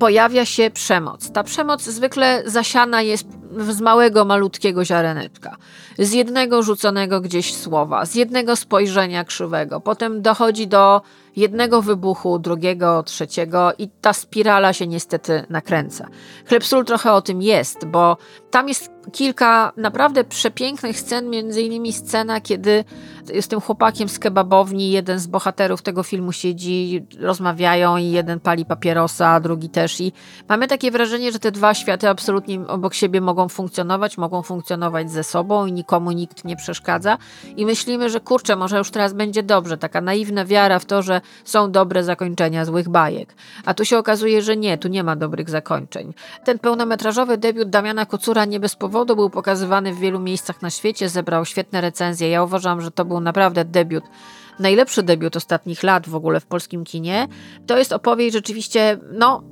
[0.00, 1.32] pojawia się przemoc.
[1.32, 3.26] Ta przemoc zwykle zasiana jest
[3.68, 5.56] z małego, malutkiego ziareneczka.
[5.98, 9.80] Z jednego rzuconego gdzieś słowa, z jednego spojrzenia krzywego.
[9.80, 11.02] Potem dochodzi do
[11.36, 16.08] jednego wybuchu, drugiego, trzeciego i ta spirala się niestety nakręca.
[16.48, 18.16] Chleb trochę o tym jest, bo
[18.50, 22.84] tam jest kilka naprawdę przepięknych scen, między innymi scena, kiedy
[23.40, 28.64] z tym chłopakiem z kebabowni jeden z bohaterów tego filmu siedzi, rozmawiają i jeden pali
[28.64, 30.12] papierosa, a drugi też i
[30.48, 35.24] mamy takie wrażenie, że te dwa światy absolutnie obok siebie mogą funkcjonować, mogą funkcjonować ze
[35.24, 37.18] sobą i nikomu nikt nie przeszkadza
[37.56, 41.20] i myślimy, że kurczę, może już teraz będzie dobrze, taka naiwna wiara w to, że
[41.44, 43.34] są dobre zakończenia złych bajek.
[43.64, 46.14] A tu się okazuje, że nie, tu nie ma dobrych zakończeń.
[46.44, 51.08] Ten pełnometrażowy debiut Damiana Kocura nie bez powodu był pokazywany w wielu miejscach na świecie,
[51.08, 52.30] zebrał świetne recenzje.
[52.30, 54.04] Ja uważam, że to był naprawdę debiut
[54.58, 57.28] najlepszy debiut ostatnich lat w ogóle w polskim kinie.
[57.66, 59.42] To jest opowieść rzeczywiście, no,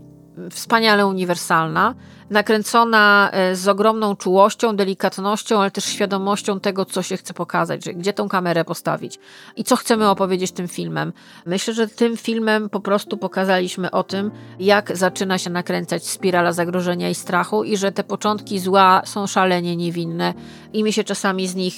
[0.51, 1.95] wspaniale uniwersalna,
[2.31, 7.95] nakręcona e, z ogromną czułością, delikatnością, ale też świadomością tego, co się chce pokazać, że
[7.95, 9.19] gdzie tą kamerę postawić
[9.57, 11.13] i co chcemy opowiedzieć tym filmem.
[11.47, 17.11] Myślę, że tym filmem po prostu pokazaliśmy o tym, jak zaczyna się nakręcać spirala zagrożenia
[17.11, 20.35] i strachu i że te początki zła są szalenie niewinne
[20.73, 21.75] i my się czasami z nich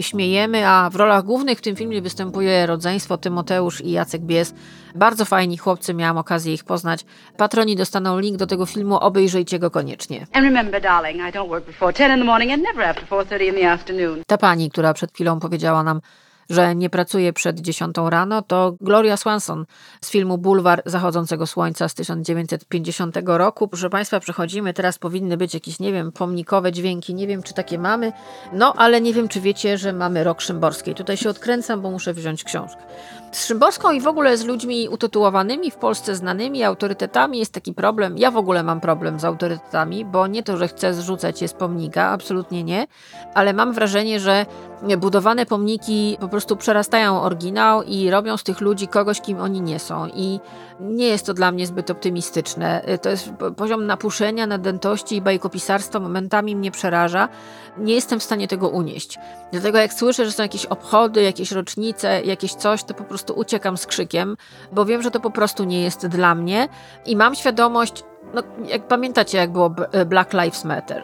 [0.00, 4.54] śmiejemy, a w rolach głównych w tym filmie występuje rodzeństwo Tymoteusz i Jacek Bies.
[4.94, 7.04] Bardzo fajni chłopcy, miałam okazję ich poznać.
[7.36, 10.26] Patroni dostaną link do tego filmu, obejrzyjcie go koniecznie.
[14.26, 16.00] Ta pani, która przed chwilą powiedziała nam,
[16.50, 19.66] że nie pracuje przed 10 rano, to Gloria Swanson
[20.00, 23.68] z filmu Bulwar Zachodzącego Słońca z 1950 roku.
[23.68, 27.78] Proszę Państwa, przechodzimy, teraz powinny być jakieś, nie wiem, pomnikowe dźwięki, nie wiem, czy takie
[27.78, 28.12] mamy,
[28.52, 30.94] no ale nie wiem, czy wiecie, że mamy rok Szymborskiej.
[30.94, 32.82] Tutaj się odkręcam, bo muszę wziąć książkę.
[33.34, 38.18] Z Szymborską i w ogóle z ludźmi utytułowanymi w Polsce znanymi autorytetami jest taki problem.
[38.18, 41.52] Ja w ogóle mam problem z autorytetami, bo nie to, że chcę zrzucać je z
[41.52, 42.86] pomnika, absolutnie nie,
[43.34, 44.46] ale mam wrażenie, że
[44.98, 49.78] budowane pomniki po prostu przerastają oryginał i robią z tych ludzi kogoś, kim oni nie
[49.78, 50.06] są.
[50.06, 50.40] I
[50.80, 52.84] nie jest to dla mnie zbyt optymistyczne.
[53.02, 57.28] To jest poziom napuszenia, nadętości i bajkopisarstwa momentami mnie przeraża.
[57.78, 59.18] Nie jestem w stanie tego unieść.
[59.52, 63.76] Dlatego jak słyszę, że są jakieś obchody, jakieś rocznice, jakieś coś, to po prostu uciekam
[63.76, 64.36] z krzykiem,
[64.72, 66.68] bo wiem, że to po prostu nie jest dla mnie
[67.06, 69.70] i mam świadomość, no, jak pamiętacie, jak było
[70.06, 71.02] Black Lives Matter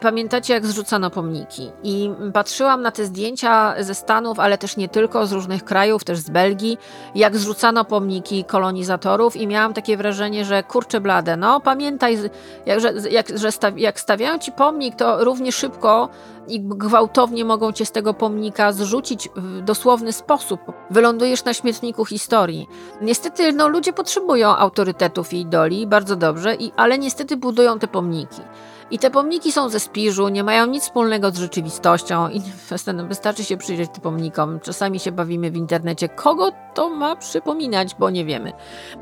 [0.00, 1.70] Pamiętacie, jak zrzucano pomniki?
[1.82, 6.18] I patrzyłam na te zdjęcia ze Stanów, ale też nie tylko, z różnych krajów, też
[6.18, 6.78] z Belgii,
[7.14, 12.18] jak zrzucano pomniki kolonizatorów, i miałam takie wrażenie, że kurczę blade, no pamiętaj,
[12.66, 16.08] jak, że, jak, że staw, jak stawiają ci pomnik, to równie szybko
[16.48, 20.60] i gwałtownie mogą cię z tego pomnika zrzucić w dosłowny sposób.
[20.90, 22.68] Wylądujesz na śmietniku historii.
[23.00, 28.40] Niestety, no, ludzie potrzebują autorytetów i idoli, bardzo dobrze, i, ale niestety budują te pomniki.
[28.90, 32.42] I te pomniki są ze spiżu, nie mają nic wspólnego z rzeczywistością i
[33.08, 34.60] wystarczy się przyjrzeć tym pomnikom.
[34.60, 38.52] Czasami się bawimy w internecie, kogo to ma przypominać, bo nie wiemy.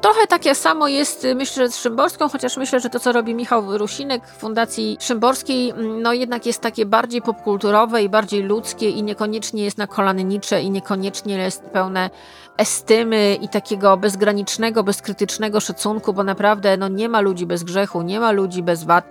[0.00, 4.26] Trochę takie samo jest, myślę, z Szymborską, chociaż myślę, że to, co robi Michał Rusinek
[4.26, 9.78] w Fundacji Szymborskiej, no jednak jest takie bardziej popkulturowe i bardziej ludzkie i niekoniecznie jest
[9.78, 12.10] na kolannicze i niekoniecznie jest pełne
[12.58, 18.20] estymy i takiego bezgranicznego, bezkrytycznego szacunku, bo naprawdę no, nie ma ludzi bez grzechu, nie
[18.20, 19.04] ma ludzi bez wad,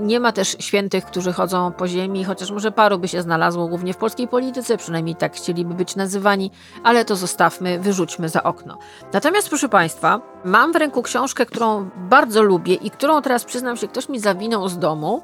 [0.00, 3.94] nie ma też świętych, którzy chodzą po ziemi, chociaż może paru by się znalazło, głównie
[3.94, 6.50] w polskiej polityce, przynajmniej tak chcieliby być nazywani,
[6.82, 8.78] ale to zostawmy, wyrzućmy za okno.
[9.12, 13.88] Natomiast, proszę Państwa, mam w ręku książkę, którą bardzo lubię i którą teraz przyznam się,
[13.88, 15.22] ktoś mi zawinął z domu.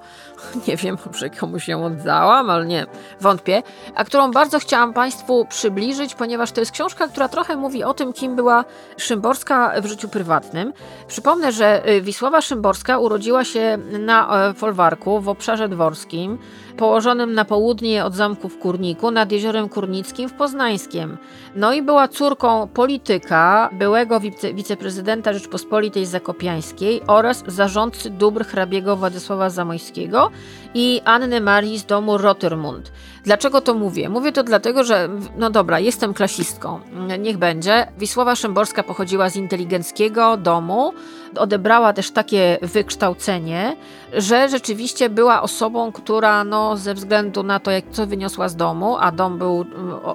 [0.69, 2.87] Nie wiem, może komuś ją oddałam, ale nie,
[3.21, 3.63] wątpię,
[3.95, 8.13] a którą bardzo chciałam Państwu przybliżyć, ponieważ to jest książka, która trochę mówi o tym,
[8.13, 8.65] kim była
[8.97, 10.73] Szymborska w życiu prywatnym.
[11.09, 16.39] Przypomnę, że y, Wisława Szymborska urodziła się na e, folwarku w obszarze dworskim,
[16.77, 21.19] położonym na południe od zamku w Kurniku nad jeziorem Kurnickim w Poznańskiem.
[21.55, 29.51] No i była córką polityka, byłego wice wiceprezydenta Rzeczpospolitej Zakopiańskiej oraz zarządcy dóbr hrabiego Władysława
[29.51, 30.31] Zamojskiego
[30.75, 32.93] i Anny Marii z domu Rotermund.
[33.25, 34.09] Dlaczego to mówię?
[34.09, 36.81] Mówię to dlatego, że no dobra, jestem klasistką,
[37.19, 37.87] niech będzie.
[37.99, 40.93] Wisława Szymborska pochodziła z inteligenckiego domu,
[41.39, 43.77] odebrała też takie wykształcenie,
[44.13, 48.97] że rzeczywiście była osobą, która no, ze względu na to, jak co wyniosła z domu,
[49.01, 49.65] a dom był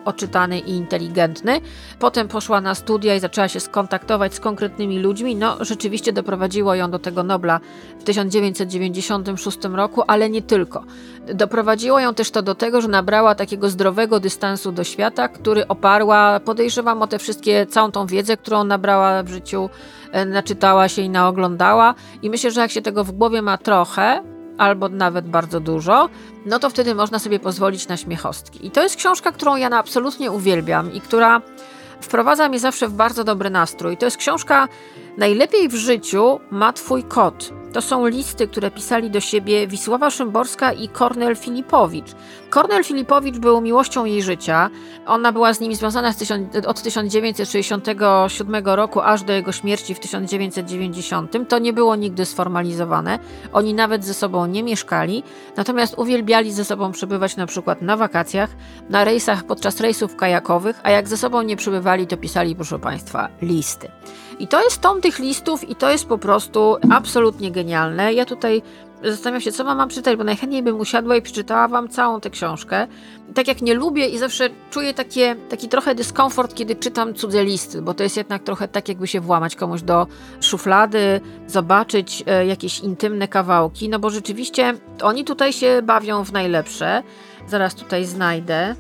[0.06, 1.62] oczytany i inteligentny,
[2.00, 6.92] potem poszła na studia i zaczęła się skontaktować z konkretnymi ludźmi, no rzeczywiście doprowadziło ją
[6.92, 7.60] do tego Nobla
[8.00, 10.84] w 1996 roku, ale nie tylko.
[11.34, 16.40] Doprowadziło ją też to do tego, że nabrała takiego zdrowego dystansu do świata, który oparła,
[16.40, 19.70] podejrzewam o te wszystkie, całą tą wiedzę, którą nabrała w życiu,
[20.12, 21.96] e, naczytała się i naoglądała.
[22.22, 24.24] I myślę, że jak się tego w głowie ma trochę,
[24.62, 26.10] albo nawet bardzo dużo,
[26.46, 28.68] no to wtedy można sobie pozwolić na śmiechostki.
[28.68, 31.42] I to jest książka, którą ja absolutnie uwielbiam i która
[32.02, 33.98] wprowadza mnie zawsze w bardzo dobry nastrój.
[33.98, 34.68] To jest książka
[35.18, 37.54] Najlepiej w życiu ma twój kot.
[37.74, 42.12] To są listy, które pisali do siebie Wisława Szymborska i Kornel Filipowicz.
[42.50, 44.70] Kornel Filipowicz był miłością jej życia.
[45.06, 46.32] Ona była z nim związana z
[46.68, 51.50] od 1967 roku aż do jego śmierci w 1990.
[51.50, 53.20] To nie było nigdy sformalizowane.
[53.54, 55.24] Oni nawet ze sobą nie mieszkali,
[55.58, 58.50] natomiast uwielbiali ze sobą przebywać na przykład na wakacjach,
[58.90, 63.30] na rejsach podczas rejsów kajakowych, a jak ze sobą nie przybywali, to pisali, proszę Państwa,
[63.42, 63.88] listy.
[64.42, 68.14] I to jest tom tych listów i to jest po prostu absolutnie genialne.
[68.14, 68.62] Ja tutaj
[69.04, 72.30] zastanawiam się, co mam, mam czytać, bo najchętniej bym usiadła i przeczytała wam całą tę
[72.30, 72.88] książkę.
[73.34, 77.82] Tak jak nie lubię i zawsze czuję takie, taki trochę dyskomfort, kiedy czytam cudze listy,
[77.82, 80.08] bo to jest jednak trochę tak, jakby się włamać komuś do
[80.42, 87.04] szuflady, zobaczyć e, jakieś intymne kawałki, no bo rzeczywiście oni tutaj się bawią w najlepsze.
[87.48, 88.76] Zaraz tutaj znajdę.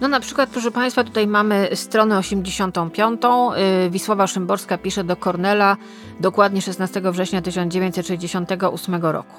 [0.00, 3.20] No na przykład, proszę Państwa, tutaj mamy stronę 85.
[3.86, 5.76] Y, Wisława Szymborska pisze do Kornela
[6.20, 9.34] dokładnie 16 września 1968 roku.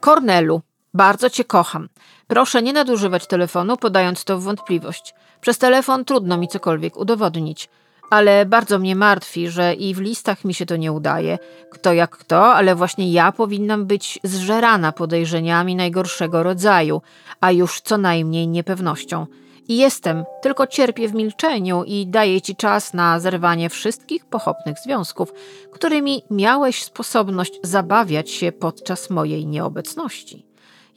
[0.00, 0.62] Kornelu,
[0.94, 1.88] bardzo Cię kocham.
[2.26, 5.14] Proszę nie nadużywać telefonu, podając to w wątpliwość.
[5.40, 7.68] Przez telefon trudno mi cokolwiek udowodnić.
[8.10, 11.38] Ale bardzo mnie martwi, że i w listach mi się to nie udaje.
[11.70, 17.02] Kto jak kto, ale właśnie ja powinnam być zżerana podejrzeniami najgorszego rodzaju,
[17.40, 19.26] a już co najmniej niepewnością.
[19.68, 25.32] Jestem, tylko cierpię w milczeniu i daję ci czas na zerwanie wszystkich pochopnych związków,
[25.72, 30.46] którymi miałeś sposobność zabawiać się podczas mojej nieobecności.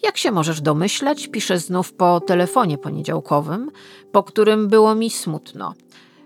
[0.03, 3.71] Jak się możesz domyślać, piszę znów po telefonie poniedziałkowym,
[4.11, 5.73] po którym było mi smutno.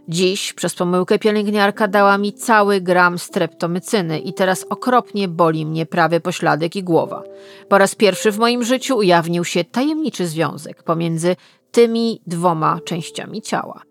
[0.07, 6.19] Dziś przez pomyłkę pielęgniarka dała mi cały gram streptomycyny i teraz okropnie boli mnie prawy
[6.19, 7.23] pośladek i głowa.
[7.69, 11.35] Po raz pierwszy w moim życiu ujawnił się tajemniczy związek pomiędzy
[11.73, 13.81] tymi dwoma częściami ciała.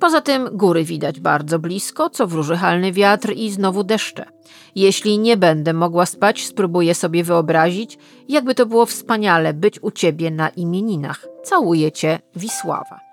[0.00, 4.24] Poza tym góry widać bardzo blisko, co wróży halny wiatr i znowu deszcze.
[4.74, 7.98] Jeśli nie będę mogła spać, spróbuję sobie wyobrazić,
[8.28, 11.26] jakby to było wspaniale być u ciebie na imieninach.
[11.44, 13.07] Całuję cię, Wisława.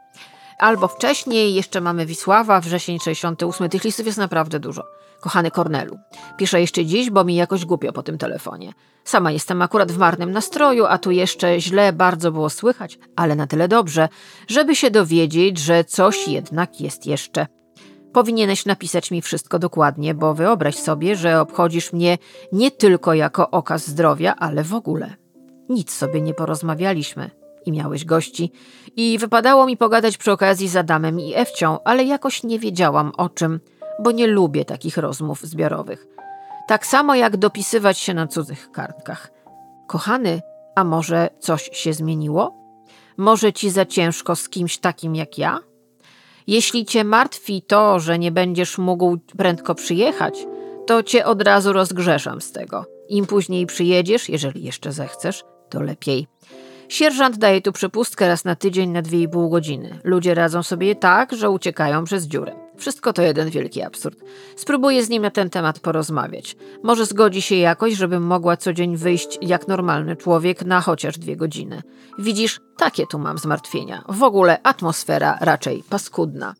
[0.59, 3.69] Albo wcześniej, jeszcze mamy Wisława, wrzesień 68.
[3.69, 4.83] Tych listów jest naprawdę dużo.
[5.21, 5.97] Kochany Kornelu,
[6.37, 8.73] piszę jeszcze dziś, bo mi jakoś głupio po tym telefonie.
[9.03, 13.47] Sama jestem akurat w marnym nastroju, a tu jeszcze źle bardzo było słychać, ale na
[13.47, 14.09] tyle dobrze,
[14.47, 17.47] żeby się dowiedzieć, że coś jednak jest jeszcze.
[18.13, 22.17] Powinieneś napisać mi wszystko dokładnie, bo wyobraź sobie, że obchodzisz mnie
[22.51, 25.15] nie tylko jako okaz zdrowia, ale w ogóle.
[25.69, 28.51] Nic sobie nie porozmawialiśmy i miałeś gości.
[28.95, 33.29] I wypadało mi pogadać przy okazji z Adamem i Ewcią, ale jakoś nie wiedziałam o
[33.29, 33.59] czym,
[33.99, 36.07] bo nie lubię takich rozmów zbiorowych.
[36.67, 39.31] Tak samo jak dopisywać się na cudzych kartkach.
[39.87, 40.41] Kochany,
[40.75, 42.65] a może coś się zmieniło?
[43.17, 45.59] Może ci za ciężko z kimś takim jak ja?
[46.47, 50.47] Jeśli cię martwi to, że nie będziesz mógł prędko przyjechać,
[50.87, 52.85] to cię od razu rozgrzeszam z tego.
[53.09, 56.27] Im później przyjedziesz, jeżeli jeszcze zechcesz, to lepiej.
[56.89, 59.99] Sierżant daje tu przepustkę raz na tydzień na 2,5 godziny.
[60.03, 62.55] Ludzie radzą sobie tak, że uciekają przez dziurę.
[62.77, 64.19] Wszystko to jeden wielki absurd.
[64.55, 66.55] Spróbuję z nim na ten temat porozmawiać.
[66.83, 71.35] Może zgodzi się jakoś, żebym mogła co dzień wyjść jak normalny człowiek na chociaż dwie
[71.35, 71.81] godziny.
[72.19, 74.03] Widzisz, takie tu mam zmartwienia.
[74.09, 76.55] W ogóle atmosfera raczej paskudna.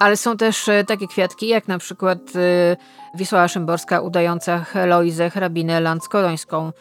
[0.00, 2.76] Ale są też e, takie kwiatki, jak na przykład y,
[3.14, 6.72] Wisława Szymborska udająca Heloizę hrabinę Landskorońską,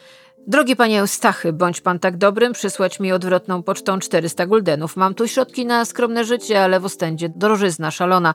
[0.48, 4.96] Drogi panie Eustachy, bądź pan tak dobrym, przysłać mi odwrotną pocztą 400 guldenów.
[4.96, 8.34] Mam tu środki na skromne życie, ale w Ostędzie drożyzna szalona.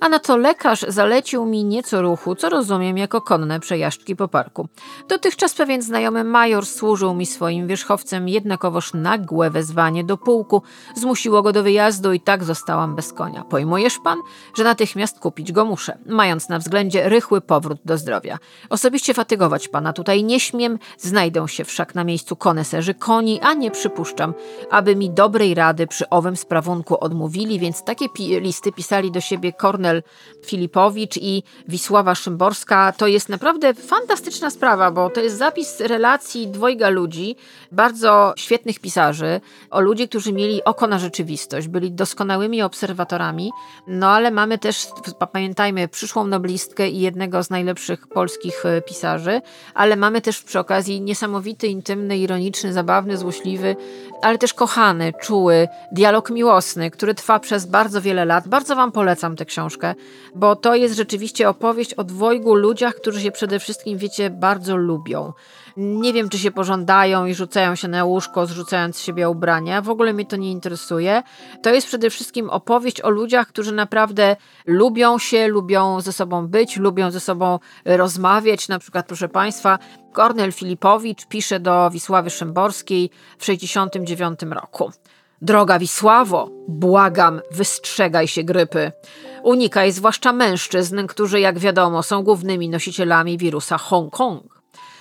[0.00, 4.68] A na to lekarz zalecił mi nieco ruchu, co rozumiem jako konne przejażdżki po parku.
[5.08, 10.62] Dotychczas pewien znajomy major służył mi swoim wierzchowcem, jednakowoż nagłe wezwanie do pułku
[10.94, 13.44] zmusiło go do wyjazdu i tak zostałam bez konia.
[13.44, 14.18] Pojmujesz pan,
[14.54, 18.38] że natychmiast kupić go muszę, mając na względzie rychły powrót do zdrowia.
[18.70, 23.70] Osobiście fatygować pana tutaj nie śmiem, znajdę się wszak na miejscu koneserzy koni, a nie
[23.70, 24.34] przypuszczam,
[24.70, 29.52] aby mi dobrej rady przy owym sprawunku odmówili, więc takie pi listy pisali do siebie
[29.52, 30.02] Kornel
[30.46, 32.92] Filipowicz i Wisława Szymborska.
[32.92, 37.36] To jest naprawdę fantastyczna sprawa, bo to jest zapis relacji dwojga ludzi,
[37.72, 43.50] bardzo świetnych pisarzy, o ludzi, którzy mieli oko na rzeczywistość, byli doskonałymi obserwatorami,
[43.86, 44.86] no ale mamy też,
[45.32, 49.40] pamiętajmy, przyszłą noblistkę i jednego z najlepszych polskich e, pisarzy,
[49.74, 53.76] ale mamy też przy okazji niesamowite niesamowity, intymny, ironiczny, zabawny, złośliwy,
[54.22, 58.48] ale też kochany, czuły, dialog miłosny, który trwa przez bardzo wiele lat.
[58.48, 59.94] Bardzo Wam polecam tę książkę,
[60.34, 65.32] bo to jest rzeczywiście opowieść o dwojgu ludziach, którzy się przede wszystkim, wiecie, bardzo lubią.
[65.82, 69.82] Nie wiem, czy się pożądają i rzucają się na łóżko, zrzucając z siebie ubrania.
[69.82, 71.22] W ogóle mnie to nie interesuje.
[71.62, 76.76] To jest przede wszystkim opowieść o ludziach, którzy naprawdę lubią się, lubią ze sobą być,
[76.76, 78.68] lubią ze sobą rozmawiać.
[78.68, 79.78] Na przykład, proszę Państwa,
[80.12, 84.90] Kornel Filipowicz pisze do Wisławy Szymborskiej w 69 roku.
[85.42, 88.92] Droga Wisławo, błagam, wystrzegaj się grypy.
[89.42, 94.59] Unikaj zwłaszcza mężczyzn, którzy, jak wiadomo, są głównymi nosicielami wirusa Hongkong.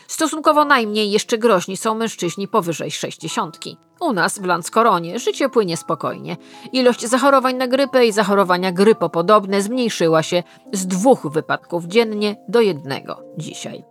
[0.10, 3.58] Stosunkowo najmniej jeszcze groźni są mężczyźni powyżej 60.
[4.00, 6.38] U nas w Landskoronie życie płynie spokojnie.
[6.74, 13.21] Ilość zachorowań na grypę i zachorowania grypopodobne zmniejszyła się z dwóch wypadków dziennie do jednego
[13.38, 13.84] dzisiaj.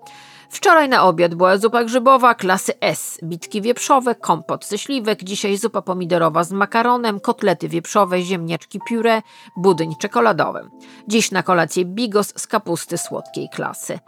[0.50, 5.82] Wczoraj na obiad była zupa grzybowa klasy S, bitki wieprzowe, kompot ze śliwek, dzisiaj zupa
[5.82, 9.22] pomidorowa z makaronem, kotlety wieprzowe, ziemniaczki pióre,
[9.56, 10.70] budyń czekoladowy.
[11.08, 13.98] Dziś na kolację bigos z kapusty słodkiej klasy.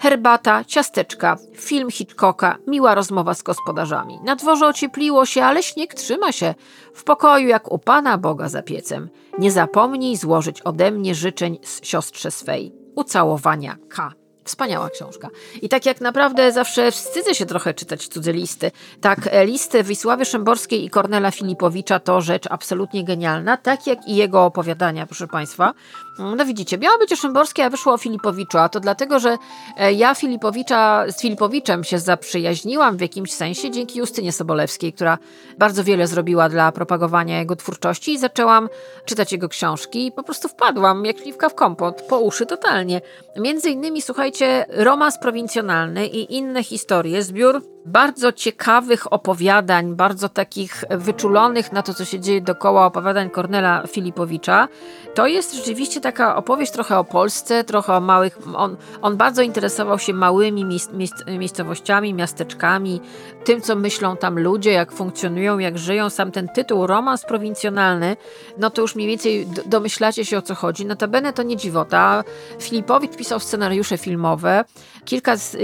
[0.00, 4.18] Herbata, ciasteczka, film Hitchcocka, miła rozmowa z gospodarzami.
[4.24, 6.54] Na dworze ociepliło się, ale śnieg trzyma się.
[6.94, 9.08] W pokoju jak u Pana Boga za piecem.
[9.38, 12.72] Nie zapomnij złożyć ode mnie życzeń z siostrze swej.
[12.94, 14.12] Ucałowania K.
[14.44, 15.28] Wspaniała książka.
[15.62, 18.70] I tak jak naprawdę zawsze wstydzę się trochę czytać cudze listy,
[19.00, 24.16] tak e, listy Wisławy Szymborskiej i Kornela Filipowicza to rzecz absolutnie genialna, tak jak i
[24.16, 25.74] jego opowiadania, proszę Państwa.
[26.20, 29.36] No widzicie, miało być o a wyszło o Filipowiczu, a to dlatego, że
[29.76, 35.18] e, ja Filipowicza, z Filipowiczem się zaprzyjaźniłam w jakimś sensie dzięki Justynie Sobolewskiej, która
[35.58, 38.68] bardzo wiele zrobiła dla propagowania jego twórczości i zaczęłam
[39.04, 43.00] czytać jego książki i po prostu wpadłam jak śliwka w kompot, po uszy totalnie.
[43.36, 51.72] Między innymi, słuchajcie, romans prowincjonalny i inne historie, zbiór bardzo ciekawych opowiadań, bardzo takich wyczulonych
[51.72, 54.68] na to, co się dzieje dookoła opowiadań Kornela Filipowicza.
[55.14, 58.38] To jest rzeczywiście taka opowieść trochę o Polsce, trochę o małych.
[58.54, 63.00] On, on bardzo interesował się małymi miejsc, miejsc, miejscowościami, miasteczkami,
[63.44, 66.10] tym, co myślą tam ludzie, jak funkcjonują, jak żyją.
[66.10, 68.16] Sam ten tytuł, romans prowincjonalny,
[68.58, 70.86] no to już mniej więcej domyślacie się o co chodzi.
[70.86, 72.24] Notabene to nie dziwota.
[72.60, 74.64] Filipowicz pisał scenariusze filmowe.
[75.04, 75.56] Kilka z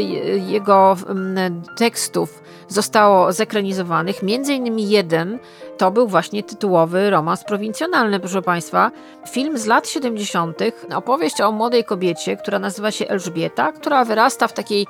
[0.47, 0.97] jego
[1.77, 5.39] tekstów zostało zekranizowanych, między innymi jeden
[5.79, 8.91] to był właśnie tytułowy romans prowincjonalny, proszę Państwa.
[9.31, 10.59] Film z lat 70.,
[10.95, 14.87] opowieść o młodej kobiecie, która nazywa się Elżbieta, która wyrasta w takiej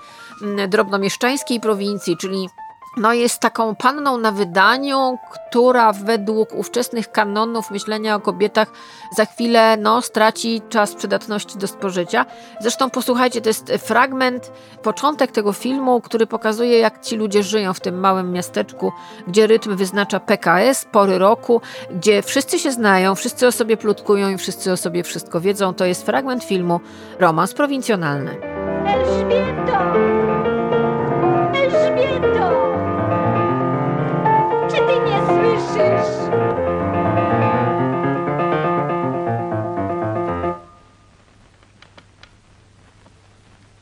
[0.69, 2.49] drobnomieszczańskiej prowincji, czyli
[2.97, 8.69] no jest taką panną na wydaniu, która według ówczesnych kanonów myślenia o kobietach
[9.17, 12.27] za chwilę no, straci czas przydatności do spożycia.
[12.61, 17.81] Zresztą posłuchajcie, to jest fragment, początek tego filmu, który pokazuje, jak ci ludzie żyją w
[17.81, 18.93] tym małym miasteczku,
[19.27, 24.39] gdzie rytm wyznacza PKS, pory roku, gdzie wszyscy się znają, wszyscy o sobie plotkują i
[24.39, 25.75] wszyscy o sobie wszystko wiedzą.
[25.75, 26.81] To jest fragment filmu
[27.19, 28.41] Romans prowincjonalny.
[28.87, 30.16] Elżbieto!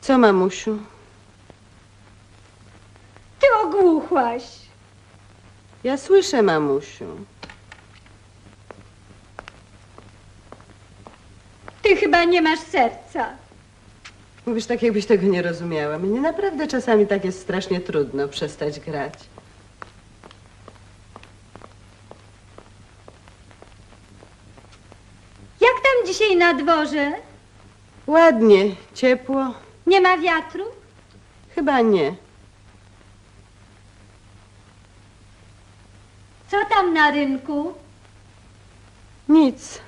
[0.05, 0.77] Co, mamusiu?
[3.39, 4.43] Ty ogłuchłaś.
[5.83, 7.05] Ja słyszę, mamusiu.
[11.81, 13.29] Ty chyba nie masz serca.
[14.45, 15.97] Mówisz tak, jakbyś tego nie rozumiała.
[15.99, 19.13] Mnie naprawdę czasami tak jest strasznie trudno przestać grać.
[25.61, 27.11] Jak tam dzisiaj na dworze?
[28.07, 29.64] Ładnie, ciepło.
[29.87, 30.63] Nie ma wiatru?
[31.55, 32.15] Chyba nie.
[36.51, 37.73] Co tam na rynku?
[39.29, 39.81] Nic.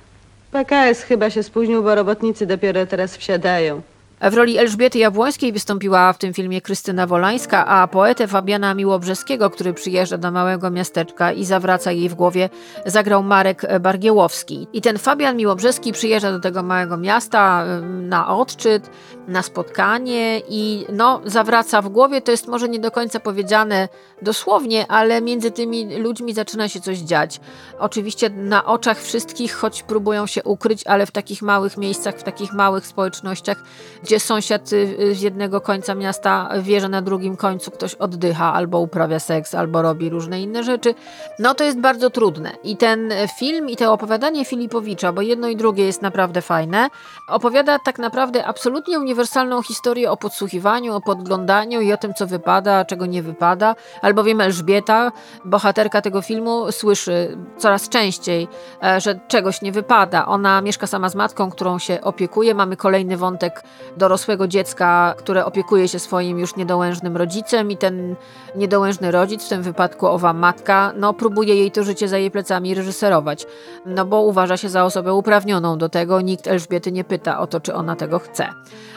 [0.50, 3.82] PKS chyba się spóźnił, bo robotnicy dopiero teraz wsiadają.
[4.20, 9.74] W roli Elżbiety Jabłońskiej wystąpiła w tym filmie Krystyna Wolańska, a poetę Fabiana Miłobrzeskiego, który
[9.74, 12.50] przyjeżdża do małego miasteczka i zawraca jej w głowie,
[12.86, 14.66] zagrał Marek Bargiełowski.
[14.72, 18.90] I ten Fabian Miłobrzeski przyjeżdża do tego małego miasta na odczyt,
[19.28, 22.20] na spotkanie i no, zawraca w głowie.
[22.20, 23.88] To jest może nie do końca powiedziane
[24.22, 27.40] dosłownie, ale między tymi ludźmi zaczyna się coś dziać.
[27.78, 32.52] Oczywiście na oczach wszystkich, choć próbują się ukryć, ale w takich małych miejscach, w takich
[32.52, 33.62] małych społecznościach,
[34.08, 38.78] gdzie sąsiad y, z jednego końca miasta wie, że na drugim końcu ktoś oddycha, albo
[38.78, 40.94] uprawia seks, albo robi różne inne rzeczy,
[41.38, 42.52] no to jest bardzo trudne.
[42.64, 46.88] I ten film i to opowiadanie Filipowicza, bo jedno i drugie jest naprawdę fajne,
[47.28, 52.74] opowiada tak naprawdę absolutnie uniwersalną historię o podsłuchiwaniu, o podglądaniu i o tym, co wypada,
[52.74, 55.12] a czego nie wypada, albowiem Elżbieta,
[55.44, 58.48] bohaterka tego filmu, słyszy coraz częściej,
[58.82, 60.26] e, że czegoś nie wypada.
[60.26, 62.54] Ona mieszka sama z matką, którą się opiekuje.
[62.54, 63.62] Mamy kolejny wątek
[63.98, 68.16] dorosłego dziecka, które opiekuje się swoim już niedołężnym rodzicem i ten
[68.54, 72.74] niedołężny rodzic, w tym wypadku owa matka, no próbuje jej to życie za jej plecami
[72.74, 73.46] reżyserować,
[73.86, 77.60] no bo uważa się za osobę uprawnioną do tego, nikt Elżbiety nie pyta o to,
[77.60, 78.48] czy ona tego chce.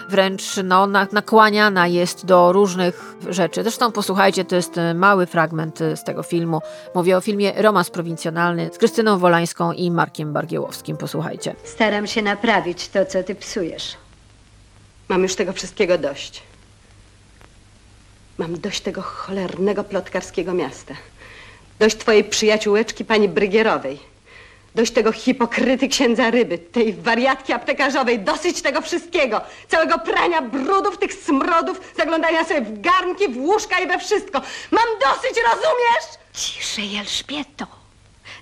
[0.09, 3.63] Wręcz no, nakłaniana jest do różnych rzeczy.
[3.63, 6.61] Zresztą posłuchajcie, to jest mały fragment z tego filmu.
[6.95, 10.97] Mówię o filmie Romans Prowincjonalny z Krystyną Wolańską i Markiem Bargiełowskim.
[10.97, 11.55] Posłuchajcie.
[11.63, 14.00] Staram się naprawić to, co ty psujesz.
[15.11, 16.41] Mam już tego wszystkiego dość.
[18.37, 20.93] Mam dość tego cholernego plotkarskiego miasta.
[21.79, 23.99] Dość twojej przyjaciółeczki pani Brygierowej.
[24.75, 29.41] Dość tego hipokryty księdza ryby, tej wariatki aptekarzowej, dosyć tego wszystkiego.
[29.67, 34.41] Całego prania brudów, tych smrodów, zaglądania sobie w garnki, w łóżka i we wszystko.
[34.71, 36.05] Mam dosyć, rozumiesz?
[36.33, 37.67] Ciszej, Elżbieto.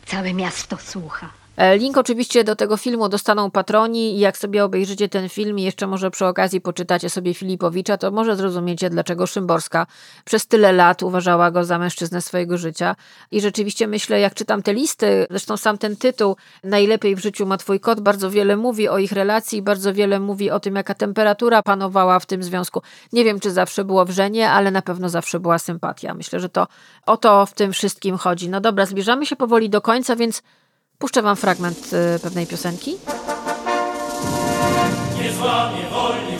[0.06, 1.39] Całe miasto słucha.
[1.60, 5.64] E, Link oczywiście do tego filmu dostaną patroni i jak sobie obejrzycie ten film i
[5.64, 9.88] jeszcze może przy okazji poczytacie sobie Filipowicza, to może zrozumiecie, dlaczego Szymborska
[10.26, 12.96] przez tyle lat uważała go za mężczyznę swojego życia.
[13.32, 17.58] I rzeczywiście myślę, jak czytam te listy, zresztą sam ten tytuł Najlepiej w życiu ma
[17.58, 21.64] twój kot, bardzo wiele mówi o ich relacji, bardzo wiele mówi o tym, jaka temperatura
[21.64, 22.82] panowała w tym związku.
[23.14, 26.14] Nie wiem, czy zawsze było wrzenie, ale na pewno zawsze była sympatia.
[26.14, 26.68] Myślę, że to
[27.06, 28.50] o to w tym wszystkim chodzi.
[28.50, 30.42] No dobra, zbliżamy się powoli do końca, więc
[31.00, 32.98] Puszczę wam fragment y, pewnej piosenki.
[35.22, 35.84] Nie złamie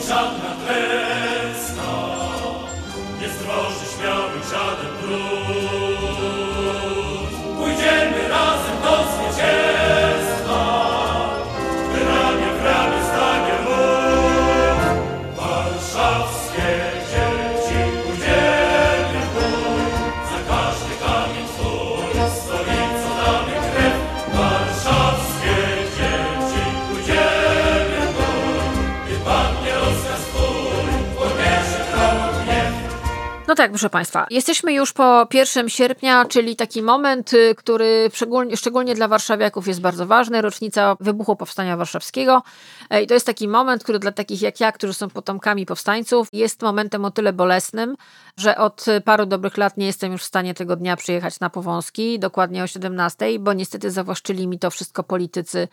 [0.08, 0.50] żadna
[33.50, 38.10] No tak, proszę Państwa, jesteśmy już po 1 sierpnia, czyli taki moment, y, który
[38.54, 42.42] szczególnie, dla warszawiaków jest bardzo ważny, rocznica wybuchu Powstania Warszawskiego.
[42.90, 46.28] E, I to jest taki moment, który dla takich jak ja, którzy są potomkami powstańców,
[46.32, 47.96] jest momentem o tyle bolesnym,
[48.36, 52.18] że od paru dobrych lat nie jestem już w stanie tego dnia przyjechać na Powązki,
[52.18, 55.68] dokładnie o 17, bo niestety zawłaszczyli mi to wszystko politycy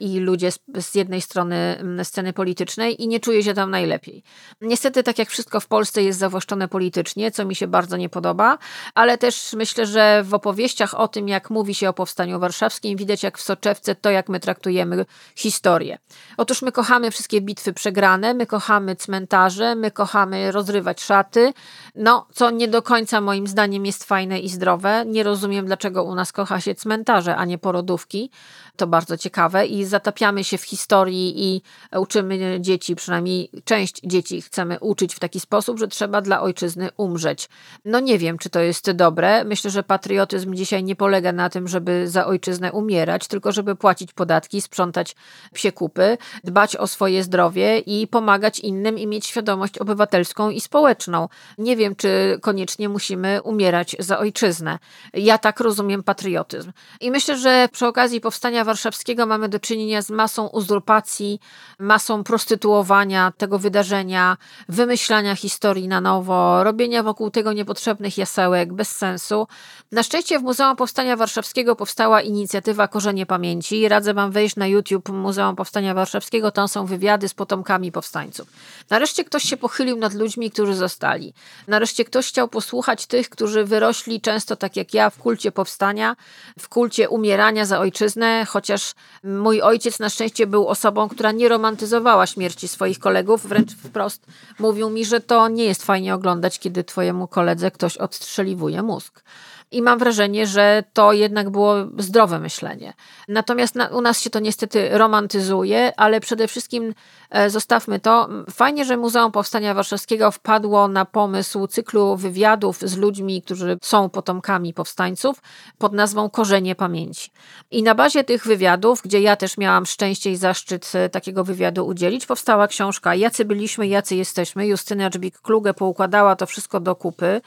[0.00, 4.22] i ludzie z, z jednej strony sceny politycznej i nie czuję się tam najlepiej.
[4.60, 8.58] Niestety, tak jak wszystko w Polsce jest zawłaszczone politycznie, co mi się bardzo nie podoba,
[8.94, 13.22] ale też myślę, że w opowieściach o tym, jak mówi się o Powstaniu Warszawskim, widać
[13.22, 15.98] jak w soczewce to, jak my traktujemy historię.
[16.36, 21.52] Otóż my kochamy wszystkie bitwy przegrane, my kochamy cmentarze, my kochamy rozrywać szaty,
[21.94, 25.04] no, co nie do końca moim zdaniem jest fajne i zdrowe.
[25.06, 28.30] Nie rozumiem, dlaczego u nas kocha się cmentarze, a nie porodówki.
[28.76, 31.62] To bardzo ciekawe i zatapiamy się w historii i
[31.98, 37.48] uczymy dzieci, przynajmniej część dzieci chcemy uczyć w taki sposób, że trzeba dla ojczyzny umrzeć.
[37.84, 39.44] No nie wiem, czy to jest dobre.
[39.44, 44.12] Myślę, że patriotyzm dzisiaj nie polega na tym, żeby za ojczyznę umierać, tylko żeby płacić
[44.12, 45.16] podatki, sprzątać
[45.52, 51.28] psie kupy, dbać o swoje zdrowie i pomagać innym i mieć świadomość obywatelską i społeczną.
[51.58, 54.78] Nie wiem, czy koniecznie musimy umierać za ojczyznę.
[55.14, 56.72] Ja tak rozumiem patriotyzm.
[57.00, 61.40] I myślę, że przy okazji powstania warszawskiego mamy do czynienia z masą uzurpacji,
[61.78, 64.36] masą prostytuowania tego wydarzenia,
[64.68, 69.46] wymyślania historii na nowo, robienia wokół tego niepotrzebnych jasełek, bez sensu.
[69.92, 73.88] Na szczęście w Muzeum Powstania Warszawskiego powstała inicjatywa Korzenie Pamięci.
[73.88, 78.48] Radzę Wam wejść na YouTube Muzeum Powstania Warszawskiego, tam są wywiady z potomkami powstańców.
[78.90, 81.34] Nareszcie ktoś się pochylił nad ludźmi, którzy zostali.
[81.68, 86.16] Nareszcie ktoś chciał posłuchać tych, którzy wyrośli często tak jak ja w kulcie powstania,
[86.58, 89.69] w kulcie umierania za ojczyznę, chociaż mój ojciec
[90.00, 94.26] na szczęście był osobą, która nie romantyzowała śmierci swoich kolegów, wręcz wprost
[94.58, 99.22] mówił mi, że to nie jest fajnie oglądać, kiedy twojemu koledze ktoś odstrzeliwuje mózg.
[99.70, 102.92] I mam wrażenie, że to jednak było zdrowe myślenie.
[103.28, 106.94] Natomiast na, u nas się to niestety romantyzuje, ale przede wszystkim
[107.30, 108.28] e, zostawmy to.
[108.50, 114.74] Fajnie, że Muzeum Powstania Warszawskiego wpadło na pomysł cyklu wywiadów z ludźmi, którzy są potomkami
[114.74, 115.42] powstańców
[115.78, 117.30] pod nazwą Korzenie Pamięci.
[117.70, 121.86] I na bazie tych wywiadów, gdzie ja też miałam szczęście i zaszczyt e, takiego wywiadu
[121.86, 124.66] udzielić, powstała książka Jacy byliśmy, jacy jesteśmy.
[124.66, 127.40] Justyna Dżbik-Kluge poukładała to wszystko do kupy.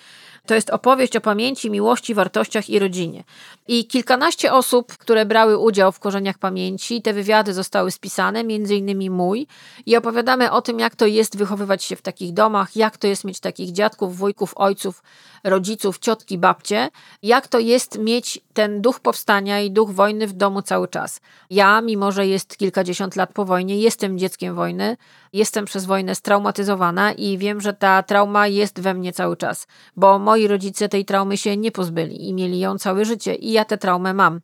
[0.48, 3.24] To jest opowieść o pamięci, miłości, wartościach i rodzinie.
[3.68, 9.10] I kilkanaście osób, które brały udział w korzeniach pamięci, te wywiady zostały spisane, między innymi
[9.10, 9.48] mój,
[9.86, 13.24] i opowiadamy o tym, jak to jest wychowywać się w takich domach, jak to jest
[13.24, 15.04] mieć takich dziadków, wujków, ojców,
[15.44, 16.90] rodziców, ciotki, babcie,
[17.22, 21.22] jak to jest mieć ten duch powstania i duch wojny w domu cały czas.
[21.50, 24.98] Ja, mimo że jest kilkadziesiąt lat po wojnie, jestem dzieckiem wojny,
[25.34, 30.20] jestem przez wojnę straumatyzowana i wiem, że ta trauma jest we mnie cały czas, bo
[30.20, 33.78] moi rodzice tej traumy się nie pozbyli i mieli ją całe życie i ja tę
[33.78, 34.40] traumę mam.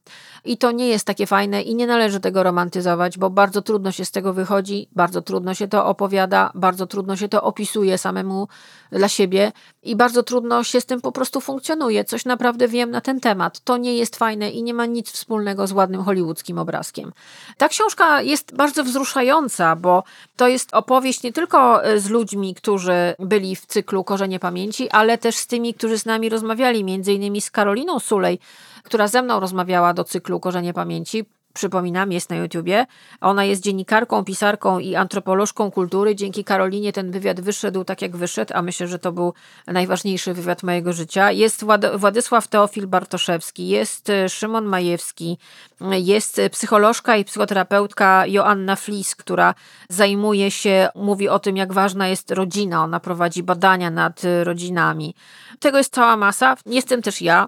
[0.45, 4.05] I to nie jest takie fajne i nie należy tego romantyzować, bo bardzo trudno się
[4.05, 8.47] z tego wychodzi, bardzo trudno się to opowiada, bardzo trudno się to opisuje samemu
[8.91, 9.51] dla siebie
[9.89, 12.05] i bardzo trudno się z tym po prostu funkcjonuje.
[12.05, 13.59] Coś naprawdę wiem na ten temat.
[13.59, 17.11] To nie jest fajne i nie ma nic wspólnego z ładnym hollywoodzkim obrazkiem.
[17.57, 20.03] Ta książka jest bardzo wzruszająca, bo
[20.35, 25.35] to jest opowieść nie tylko z ludźmi, którzy byli w cyklu Korzenie Pamięci, ale też
[25.35, 28.39] z tymi, którzy z nami rozmawiali, między innymi z Karoliną Sulej,
[28.83, 31.25] która ze mną rozmawiała do cyklu Korzenie Pamięci.
[31.53, 32.85] Przypominam, jest na YouTubie.
[33.21, 36.15] Ona jest dziennikarką, pisarką i antropolożką kultury.
[36.15, 39.33] Dzięki Karolinie ten wywiad wyszedł tak, jak wyszedł, a myślę, że to był
[39.67, 41.31] najważniejszy wywiad mojego życia.
[41.31, 45.37] Jest Wład- Władysław Teofil Bartoszewski, jest e, Szymon Majewski,
[45.91, 49.55] jest psycholożka i psychoterapeutka Joanna Flis, która
[49.89, 52.83] zajmuje się, mówi o tym, jak ważna jest rodzina.
[52.83, 55.15] Ona prowadzi badania nad rodzinami.
[55.59, 56.55] Tego jest cała masa.
[56.65, 57.47] Jestem też ja.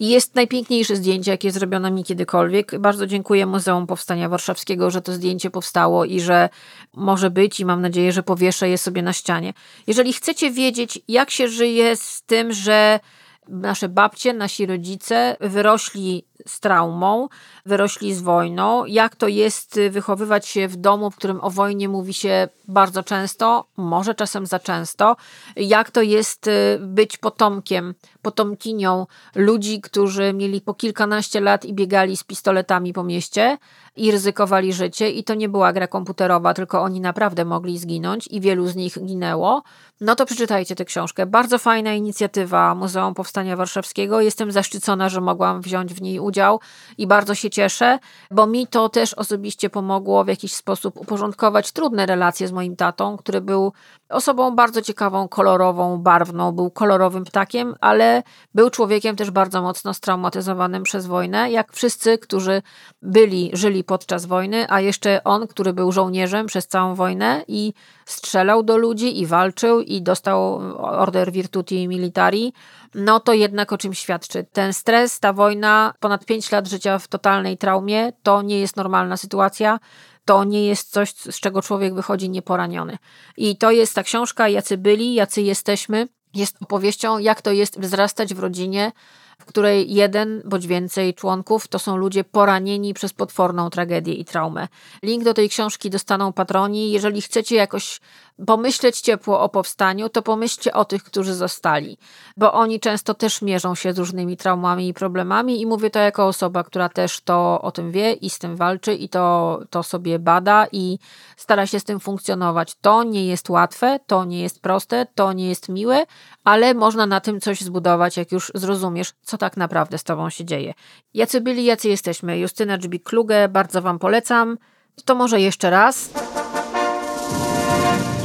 [0.00, 2.78] Jest najpiękniejsze zdjęcie, jakie zrobiono mi kiedykolwiek.
[2.78, 6.48] Bardzo dziękuję Muzeum Powstania Warszawskiego, że to zdjęcie powstało i że
[6.94, 9.54] może być i mam nadzieję, że powieszę je sobie na ścianie.
[9.86, 13.00] Jeżeli chcecie wiedzieć, jak się żyje z tym, że
[13.48, 17.28] nasze babcie, nasi rodzice wyrośli z traumą,
[17.66, 18.84] wyrośli z wojną.
[18.84, 23.66] Jak to jest wychowywać się w domu, w którym o wojnie mówi się bardzo często,
[23.76, 25.16] może czasem za często.
[25.56, 32.16] Jak to jest y, być potomkiem, potomkinią ludzi, którzy mieli po kilkanaście lat i biegali
[32.16, 33.58] z pistoletami po mieście
[33.96, 35.10] i ryzykowali życie.
[35.10, 38.98] I to nie była gra komputerowa, tylko oni naprawdę mogli zginąć i wielu z nich
[39.04, 39.62] ginęło.
[40.00, 41.26] No to przeczytajcie tę książkę.
[41.26, 44.20] Bardzo fajna inicjatywa Muzeum Powstania Warszawskiego.
[44.20, 46.60] Jestem zaszczycona, że mogłam wziąć w niej udział
[46.98, 47.98] i bardzo się cieszę,
[48.30, 53.16] bo mi to też osobiście pomogło w jakiś sposób uporządkować trudne relacje z moim tatą,
[53.16, 53.72] który był
[54.14, 58.22] osobą bardzo ciekawą, kolorową, barwną, był kolorowym ptakiem, ale
[58.54, 62.62] był człowiekiem też bardzo mocno straumatyzowanym przez wojnę, jak wszyscy, którzy
[63.02, 67.72] byli, żyli podczas wojny, a jeszcze on, który był żołnierzem przez całą wojnę i
[68.04, 72.52] strzelał do ludzi i walczył i dostał order Virtuti Militari,
[72.94, 74.46] no to jednak o czym świadczy.
[74.52, 79.16] Ten stres, ta wojna, ponad 5 lat życia w totalnej traumie, to nie jest normalna
[79.16, 79.78] sytuacja.
[80.24, 82.98] To nie jest coś, z czego człowiek wychodzi nieporaniony.
[83.36, 86.08] I to jest ta książka, jacy byli, jacy jesteśmy.
[86.34, 88.92] Jest opowieścią, jak to jest wzrastać w rodzinie,
[89.38, 94.68] w której jeden bądź więcej członków to są ludzie poranieni przez potworną tragedię i traumę.
[95.02, 96.90] Link do tej książki dostaną patroni.
[96.90, 98.00] Jeżeli chcecie jakoś
[98.46, 101.98] pomyśleć ciepło o powstaniu, to pomyślcie o tych, którzy zostali,
[102.36, 106.26] bo oni często też mierzą się z różnymi traumami i problemami i mówię to jako
[106.26, 110.18] osoba, która też to o tym wie i z tym walczy i to, to sobie
[110.18, 110.98] bada i
[111.36, 112.74] stara się z tym funkcjonować.
[112.80, 116.04] To nie jest łatwe, to nie jest proste, to nie jest miłe,
[116.44, 120.44] ale można na tym coś zbudować, jak już zrozumiesz, co tak naprawdę z tobą się
[120.44, 120.74] dzieje.
[121.14, 122.38] Jacy byli, jacy jesteśmy.
[122.38, 124.58] Justyna Dżbik-Kluge, bardzo wam polecam.
[125.04, 126.10] To może jeszcze raz.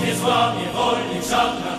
[0.09, 1.78] Nie złamie wolni żadna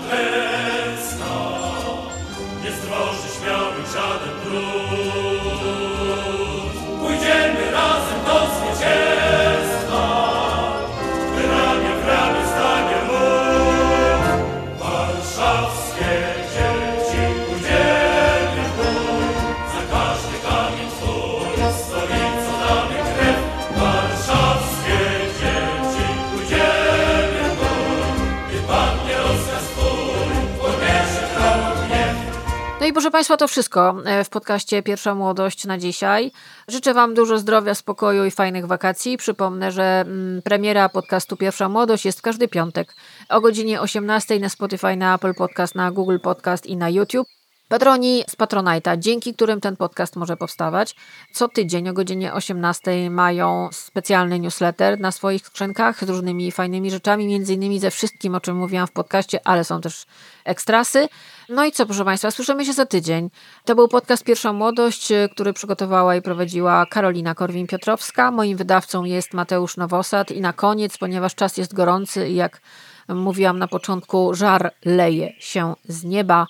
[32.91, 36.33] i proszę Państwa, to wszystko e, w podcaście Pierwsza Młodość na dzisiaj.
[36.69, 39.17] Życzę Wam dużo zdrowia, spokoju i fajnych wakacji.
[39.17, 42.95] Przypomnę, że mm, premiera podcastu Pierwsza Młodość jest każdy piątek
[43.29, 47.40] o godzinie 18 na Spotify, na Apple Podcast, na Google Podcast i na YouTube.
[47.71, 50.97] Patroni z Patronite'a, dzięki którym ten podcast może powstawać,
[51.33, 57.27] co tydzień o godzinie 18 mają specjalny newsletter na swoich skrzynkach z różnymi fajnymi rzeczami,
[57.27, 60.07] między innymi ze wszystkim, o czym mówiłam w podcaście, ale są też
[60.45, 61.09] ekstrasy.
[61.49, 63.31] No i co, proszę Państwa, słyszymy się za tydzień.
[63.65, 68.33] To był podcast Pierwsza Młodość, który przygotowała i prowadziła Karolina Korwin-Piotrowska.
[68.33, 70.31] Moim wydawcą jest Mateusz Nowosad.
[70.31, 72.61] I na koniec, ponieważ czas jest gorący i jak
[73.09, 76.47] mówiłam na początku, żar leje się z nieba,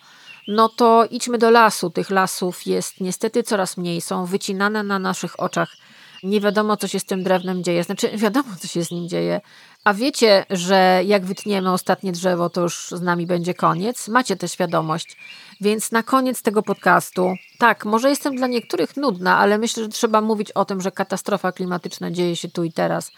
[0.49, 1.91] no to idźmy do lasu.
[1.91, 5.77] Tych lasów jest niestety coraz mniej, są wycinane na naszych oczach.
[6.23, 7.85] Nie wiadomo, co się z tym drewnem dzieje.
[7.85, 9.41] Znaczy, wiadomo, co się z nim dzieje.
[9.85, 14.09] A wiecie, że jak wytniemy ostatnie drzewo, to już z nami będzie koniec?
[14.09, 15.17] Macie tę świadomość.
[15.61, 20.21] Więc na koniec tego podcastu, tak, może jestem dla niektórych nudna, ale myślę, że trzeba
[20.21, 23.13] mówić o tym, że katastrofa klimatyczna dzieje się tu i teraz.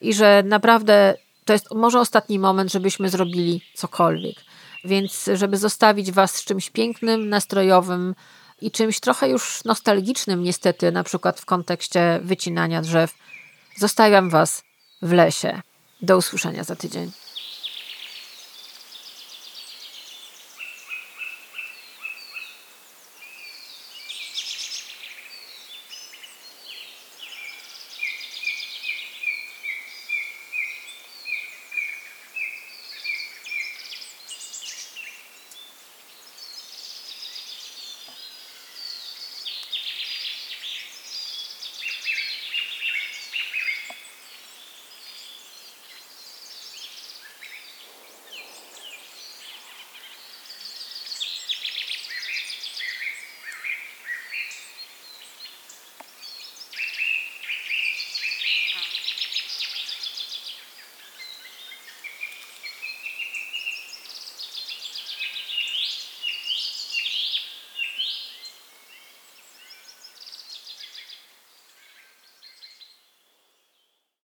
[0.00, 1.14] I że naprawdę
[1.44, 4.36] to jest może ostatni moment, żebyśmy zrobili cokolwiek.
[4.84, 8.14] Więc, żeby zostawić Was z czymś pięknym, nastrojowym
[8.60, 13.14] i czymś trochę już nostalgicznym, niestety, na przykład w kontekście wycinania drzew,
[13.78, 14.62] zostawiam Was
[15.02, 15.60] w lesie.
[16.02, 17.10] Do usłyszenia za tydzień.